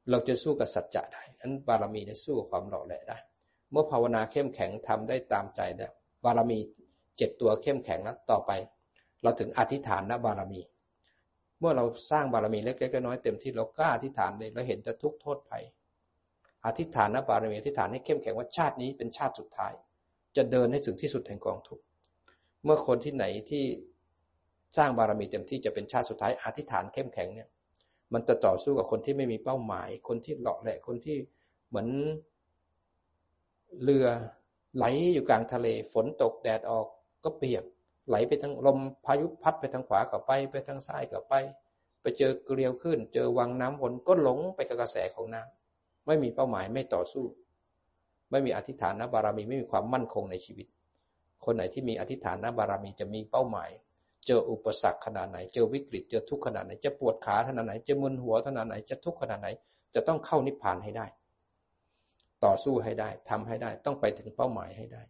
[0.10, 3.18] เราจะสู้กับสัจจะได้อันบารมีเนี่ยสู้กับความหล่อแหละได้
[3.72, 5.92] เมื่อภาวนาเข้มแข็งทำได้ตามใจเนี่ย
[6.24, 6.60] บารมี
[7.18, 8.52] เจ็ดตัวเข้มแข็งแล้วต่อไป
[9.24, 10.62] เราถึงอธิษฐานนะบารมี
[11.60, 15.64] เมื่อเราสร้างบารมีเล็กๆน้อยๆเต็มที่เรากล้าอธิษฐานเลยเราเห็นแต่ทุกโทษภัย
[16.66, 19.74] อธิษฐานนะบารมีอธิษฐานให้เข้มแข็งว่าชาตินี้เป็นชาติสุดท้าย
[20.36, 21.80] จะเดินให้ถึงที่สุดแห่งกองทุก
[22.64, 23.64] เมื่อคนที่ไหนที่
[24.78, 27.50] สร้างบารมีเต็มที่จะเป็นชาติสุดท้ายอธิษฐานเข้มแข็งเนี่ย
[28.14, 31.18] มันจะต่อสู้กับคนที่ไม่มีเป้าหมาย คนที่หลอกแหละคนที่
[31.68, 31.88] เหมือน
[33.84, 34.06] เรือ
[34.76, 36.88] ไหลอยู่กลางทะเล ฝนตกแดดออก
[37.24, 37.64] ก็เปียก
[38.08, 41.34] ไหลไปทางลมพายุพัดไปทางขวากับไป ไปทางซ้ายกับไป
[42.02, 47.26] ไปเจอเกลียวขึ้น เจอวังน้ำวนก็หลงไปกับกระแสของน้ำไม่มีเป้าหมายไม่ต่อสู้
[48.32, 50.68] ไม่มีอธิษฐานนะบารมีไม่มีความมั่นคงในชีวิต
[51.46, 53.70] คนไหนที่มีอธิษฐานนะบารมีจะมีเป้าหมาย
[54.28, 59.48] เจออุปสรรคขนาดไหน เจอวิกฤต เจอทุกข์ขนาดไหน จะปวดขาขนาดไหน จะมึนหัวขนาดไหน จะทุกข์ขนาดไหน
[59.96, 61.06] จะต้องเข้านิพพานให้ได้
[62.46, 65.04] ต่อสู้ให้ได้ทำให้ได้ ต้องไปถึงเป้าหมายให้ได้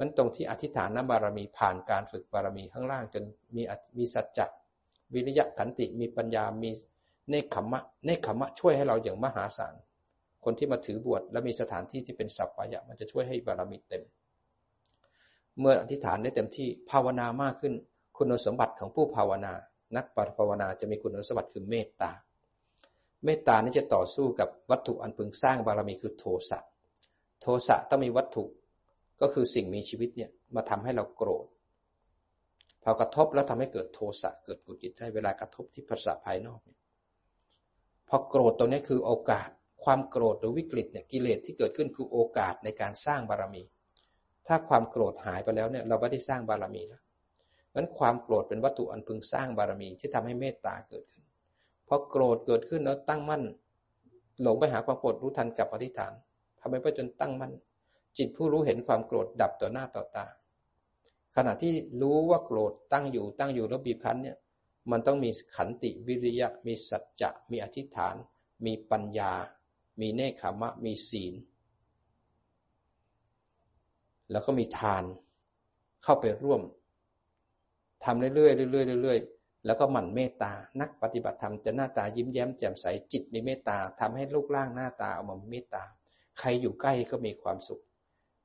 [0.00, 3.24] มันตรงที่อธิษฐานน้ำบารมีผ่านการฝึกบารมีข้างล่างจน
[3.54, 3.62] มี
[3.98, 4.46] มีสัจจะ
[5.14, 6.70] วิริยะขันติมีปัญญามี
[7.28, 9.74] เนคขมะเนคขมะช่วยให้เราอย่างมหาศาล
[10.44, 14.02] คนที่มาถือบวชและมีสถานที่ที่เป็นสัพพายะมันจะช่วยให้บารมีเต็ม
[15.58, 17.72] เมื่ออธิษฐานได้เต็มที่ภาวนามากขึ้น
[18.16, 19.52] คุณสมบัติของผู้ภาวนา
[19.96, 22.10] นักปฏิภาวนาจะมีคุณสมบัติคือเมตตา
[23.24, 26.58] เมตตานี้จะต่อสู้กับวัตถุอันพึงสร้างบารมีคือโทสะ
[27.40, 28.44] โทสะต้องมีวัตถุ
[29.20, 31.46] ก็คือสิ่งมีชีวิตเนี่ยมาทำให้เราโกรธ
[32.82, 36.78] พอกระทบแล้วทำให้เกิดโทสะเกิดกุจิตได้เวลากระทบที่ภาษาภายนอกเนี่ย
[38.08, 39.48] พอโกรธตรงนี้คือโอกาส
[39.84, 43.62] ความโกรธหรือวิกฤตเนี่ยกิเลสที่เกิดขึ้นคือโอกาสในการสร้างบารมี
[44.46, 47.02] ถ้าความโกรธหายไปแล้วเนี่ยเราไม่ได้สร้างบารมีแล้ว
[47.74, 51.24] นั้นความโกรธเป็นวัตถุอันพึงสร้างบารมีที่ทำให้เมตตาเกิดขึ้น
[51.88, 53.42] พอโกรธเกิดขึ้นแล้วตั้งมั่น
[54.42, 56.12] หลงไปหาความโกรธรู้ทันกับอธิษฐาน
[56.60, 57.52] ทำให้ไปจนตั้งมั่น
[58.18, 60.26] จิตผู้รู้เห็นความโกรธดับต่อหน้าต่อตา
[61.36, 64.36] ขณะที่รู้ว่าโกรธตั้งอยู่ตั้งอยู่แล้วบีบคั้นเนี่ย
[64.90, 68.14] มันต้องมีขันติวิริยะ มีสัจจะ มีอธิษฐาน
[68.66, 69.32] มีปัญญา
[70.00, 71.34] มีเนคขมะ มีศีล
[74.30, 75.04] แล้วก็มีทาน
[76.04, 76.60] เข้าไปร่วม
[78.04, 79.18] ทำเรื่อยๆเรื่อยๆเรื่อย
[79.66, 85.84] แล้วก็หมั่นเมตตา นักปฏิบัติธรรมจะหน้าตายิ้มแย้มแจ่มใสจิตมีเมตตาทำให้รูปร่างหน้าตาออกมาเมตตา
[86.38, 87.82] ใครอยู่ใกล้ก็มีความสุข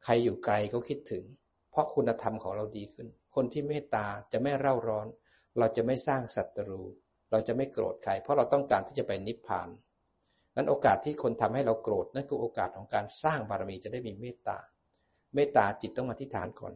[0.06, 1.24] ใครอยู่ไกลก็คิดถึง
[1.72, 5.08] เพราะคุณธรรมของเราดีขึ้น คนที่เมตตาจะไม่เร่าร้อน
[5.60, 6.82] เราจะไม่สร้างศัตรู
[7.32, 9.70] เราจะไม่โกรธใคร เพราะเราต้องการที่จะไปนิพพาน
[10.56, 14.58] นั้นโอกาสที่คนทำให้เราโกรธนั่นคือโอกาสของการสร้างบารมีจะได้มีเมตตา
[15.36, 16.74] เมตตาจิตต้องมาที่ฐานก่อน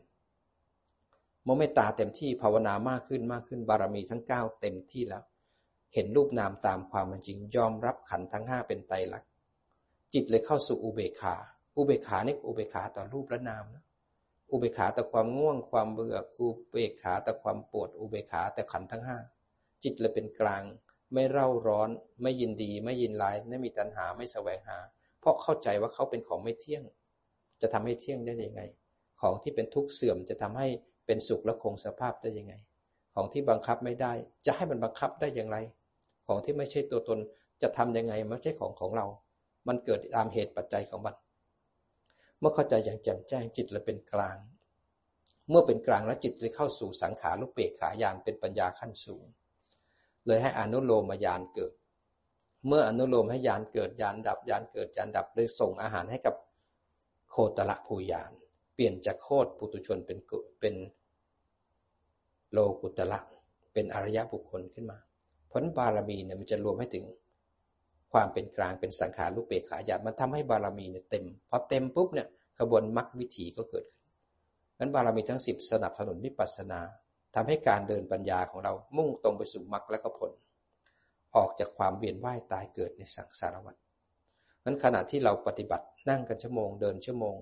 [1.43, 5.23] เมื่อเมตตาเต็มที่ภาวนามากขึ้นมากขึ้นบารมีทั้งเก้าเต็มที่แล้ว
[5.93, 9.29] เห็นรูปนามตามความเป็นจริงยอมรับขันทั้งห้าเป็นไตรลักษณ์
[10.13, 11.35] จิตเลยเข้าสู่อุเบกขา
[11.79, 13.83] อุเบกขานี่อุเบกขาต่อรูปและนามนะ
[14.51, 19.17] อุเบกขาต่อความง่วงความเบื่ออุเบกขาต่อความปวด อุเบกขาแต่ขันทั้งห้า
[19.83, 20.63] จิตเลยเป็นกลาง
[21.13, 21.89] ไม่เร่าร้อน
[22.21, 24.79] ไม่ยินดี ไม่ยินร้ายไม่มีตัณหาไม่แสวงหา
[25.19, 26.83] เพราะเข้าใจว่าเขาเป็นของไม่เที่ยง
[27.61, 28.61] จะทำให้เที่ยงได้ยังไง
[29.21, 30.67] ของที่เป็นทุกข์เสื่อมจะทำให้
[31.05, 32.53] เป็นสุขและคงสภาพได้ยังไง
[33.13, 34.13] ของที่บังคับไม่ได้
[34.45, 35.57] จะให้มันบังคับได้อย่างไร
[36.27, 37.19] ของที่ไม่ใช่ตัวตน
[37.61, 39.05] จะทํำยังไงไม่ใช่ของของเรา
[39.67, 41.15] มันเกิดตามเหตุปัจจัยของมัน
[42.39, 44.37] เมื่อเข้าใจอย่างแจ่มแจ้งจิตเลยเป็นกลาง
[45.49, 49.25] เมื่อเป็นกลางแล้วจิตเลยเข้าสู่สังขารุปเปกขายานเป็นปัญญาขั้นสูง
[50.27, 51.73] เลยให้อนุโลมายานเกิด
[52.67, 56.35] เมื่ออนุโลมให้ยานเกิดยานดับยานเกิดยานดับเลยส่งอาหารให้กับ
[57.29, 58.31] โคตรภูยาน
[58.75, 60.17] เปลี่ยนจากโคตรปุตุชนเป็น
[60.59, 60.75] เป็น
[62.51, 63.19] โลกุตละ
[63.73, 64.97] เป็นอริยบุคคลขึ้นมา
[65.51, 67.05] ผลบารมีเนี่ยมันจะรวมให้ถึง
[68.11, 72.27] ความเป็นกลางเป็นสังขารลูกเปกขาญามันทำให้บารมีเนี่ยเต็มพอเต็มปุ๊บเนี่ย
[72.59, 74.05] ขบวนมรรควิถีก็เกิดขึ้น
[74.79, 76.79] นั้นบารมีทั้งสิบสนับสนุนวิปัสสนา
[77.35, 80.31] ทำให้การเดินปัญญาของเรามุ่งตรงไปสู่มรรคและก็ผล
[81.35, 83.75] ออกจากความเวียนว่ายตายเกิดในสังสารวัฏ
[84.65, 87.37] นั้นขณะที่เราปฏิบัตินั่งกันชั่วโมงเดินชั่วโมง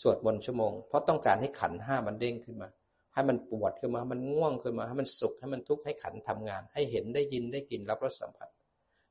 [0.00, 2.68] สวดมนต์ชั่วโมง เพราะต้องการให้ขันห้ามันเด้งขึ้นมา
[3.14, 8.48] ให้มันปวดขึ้นมามันง่วงขึ้นมา ให้มันสุขให้มันทุกข์ให้ขันทำงาน ให้เห็นได้ยินได้กลิ่นรับรสสัมผัส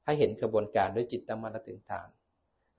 [0.08, 2.08] ให้เห็นกระบวนการด้วยจิตตั้งมั่นถึงฐาน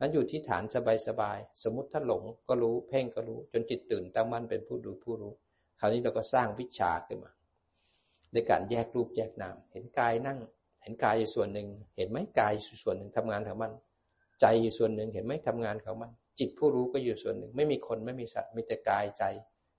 [0.01, 0.63] นั้นอยู่ที่ฐาน
[1.09, 5.33] สบายๆ สมมติถ้าหลงก็รู้เพ่งก็รู้ จนจิตตื่นตั้งมั่นเป็นผู้ดูผู้รู้
[5.79, 7.33] คราวนี้เราก็สร้างวิชาขึ้นมา
[8.33, 10.39] ในการแยกรูปแยกนาม เห็นกายนั่ง
[10.83, 12.53] เห็นกายอยู่ส่วนหนึ่ง เห็นไหมกาย
[12.85, 13.73] ส่วนหนึ่งทำงานของมัน
[14.41, 19.25] ใจอยู่ส่วนหนึ่ง เห็นไหมทำงานของมัน จิตผู้รู้ก็อยู่ส่วนหนึ่ง ไม่มีคนไม่มีสัตว์ มีแต่กายใจ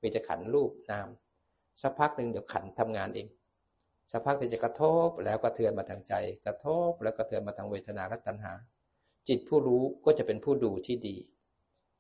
[0.02, 1.08] มีแต่ขันรูปนาม
[1.82, 3.28] สักพักหนึ่งเดี๋ยวขันทำงานเอง
[4.12, 6.14] สักพักจะกระทบแล้วก็เทือนมาทางใจ
[6.46, 8.54] กระทบแล้วก็เทือนมาทางเวทนาและตัณหา
[9.28, 11.16] จิตผู้รู้ก็จะเป็นผู้ดูที่ดี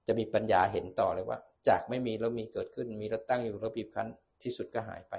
[0.07, 4.07] จะมีปัญญาเห็นต่อเลยว่า จากไม่มีแล้วมีเกิดขึ้น มีแล้วตั้งอยู่แล้วบีบคั้น
[4.43, 5.13] ที่สุดก็หายไป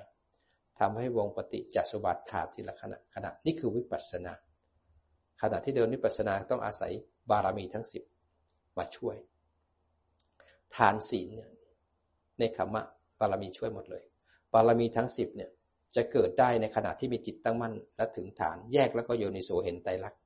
[0.79, 4.33] ทำให้วงปฏิจจสุบัติขาดทีละขณะขณะนี่คือวิปัสสนา
[5.43, 6.93] ขณะที่เดินวิปัสสนาต้องอาศัย
[7.31, 8.03] บารมีทั้งสิบ
[8.79, 9.17] มาช่วย
[10.77, 11.51] ทานศีลเนี่ย
[12.39, 12.83] ในขมะ
[13.21, 14.03] บารมีช่วยหมดเลย
[14.53, 15.51] บารมีทั้งสิบเนี่ย
[15.97, 20.21] จะเกิดได้ในขณะที่มีจิตตั้งมั่นและถึงฐานแยกแล้วก็โยนิโสเห็นไตรลักษณ์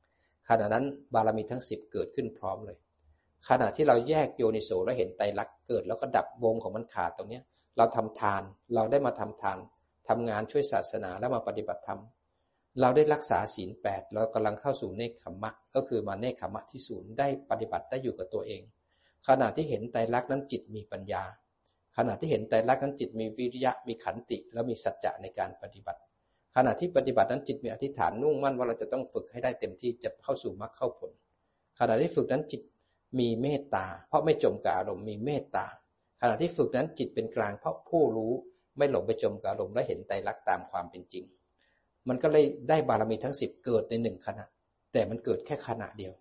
[0.48, 0.84] ขณะนั้น
[1.14, 2.76] บารมีทั้งสิบเกิดขึ้นพร้อมเลย
[3.48, 7.40] ขณะที่เราแยกโยนิโสแล้วเห็นไตรลักษณ์เกิดแล้วก็ดับวงของมันขาดตรงนี้
[7.76, 8.42] เราทำทาน
[8.74, 9.58] เราได้มาทำทาน
[10.08, 12.00] ทำงานช่วยศาสนาแล้วมาปฏิบัติธรรม
[12.80, 18.62] เราได้รักษาศีลแปดเรากำลังเข้าสู่เนคขมะ ก็คือมาเนคขมะที่ศูนย์ได้ปฏิบัติได้อยู่กับตัวเอง
[19.28, 21.24] ขณะที่เห็นไตรลักษณ์นั้นจิตมีปัญญา
[21.96, 26.00] ขณะที่เห็นไตรลักนั้นจิตมีวิริยะมีขันติ แล้วมีสัจจะในการปฏิบัติ
[26.56, 31.10] ขณะที่ปฏิบัตินั้นจิตมีอธิษฐานนุ่งมั่นว่าเราจะต้องฝึกให้ได้เต็มที่จะเข้าสู่มรรคเข้าผล
[31.78, 32.62] ขณะที่ฝึกนั้นจิต
[33.18, 35.66] มีเมตตา เพราะไม่จมกับอารมณ์มีเมตตา
[36.20, 38.32] ขณะที่ฝึกนั้นจิตเป็นกลางเพราะผู้รู้
[38.78, 41.24] ไม่หลงไปจมกับอารมณ์และเห็นไตรลักษณ์ตามความเป็นจริง
[42.08, 44.44] มันก็เลยได้บารมีทั้งสิบเกิดในหนึ่งขณะ
[44.92, 46.12] แต่มันเกิดแค่ขณะเดียว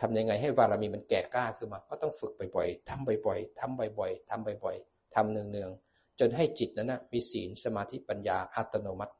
[0.00, 9.14] ทำยังไงให้บารมีมันแก่กล้าขึ้นมา ก็ต้องฝึกบ่อยๆทำบ่อยๆทำบ่อยๆทำบ่อยๆทำเนืองๆจนให้จิตนั้นนะมีศีลสมาธิปัญญาอัตโนมัติ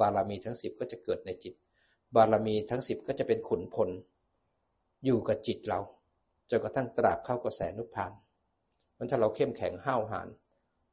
[0.00, 1.54] บารมีทั้งสิบก็จะเกิดในจิต
[2.16, 3.90] บารมีทั้งสิบก็จะเป็นขุนพล
[5.04, 5.80] อยู่กับจิตเรา
[6.50, 8.12] จนกระทั่งตราบเข้ากระแสนุพาน
[8.98, 10.28] มันถ้าเราเข้มแข็งห้าวหาญ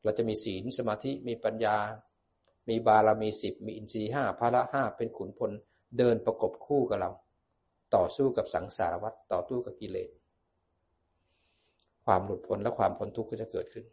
[0.03, 1.77] เราจะมีศีลสมาธิมีปัญญา
[2.69, 5.51] มีบารมีสิบมีอินทรีห้าพละห้าเป็นขุนพล
[5.97, 7.11] เดินประกบคู่กับเรา
[7.95, 10.09] ต่อสู้กับสังสารวัฏต่อสู้กับกิเลส
[12.05, 13.85] ความหลุดพ้นและความพ้นทุกข์ก็จะเกิดขึ้น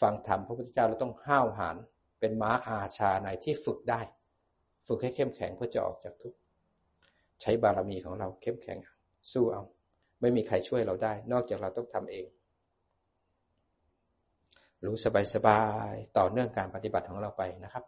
[0.00, 1.76] ฟังธรรมพระพุทธเจ้าเราต้องห้าวหาญ
[2.20, 4.00] เป็นม้าอาชาในที่ฝึกได้
[4.86, 6.38] ฝึกให้เข้มแข็งเพื่อจะออกจากทุกข์
[7.40, 8.78] ใช้บารมีของเราเข้มแข็ง
[9.32, 9.62] สู้เอา
[10.20, 12.26] ไม่มีใครช่วยเราได้ นอกจากเราต้องทำเอง
[14.84, 14.96] รู้
[15.34, 17.84] สบายๆต่อเนื่องการปฏิบัติของเราไปนะครับ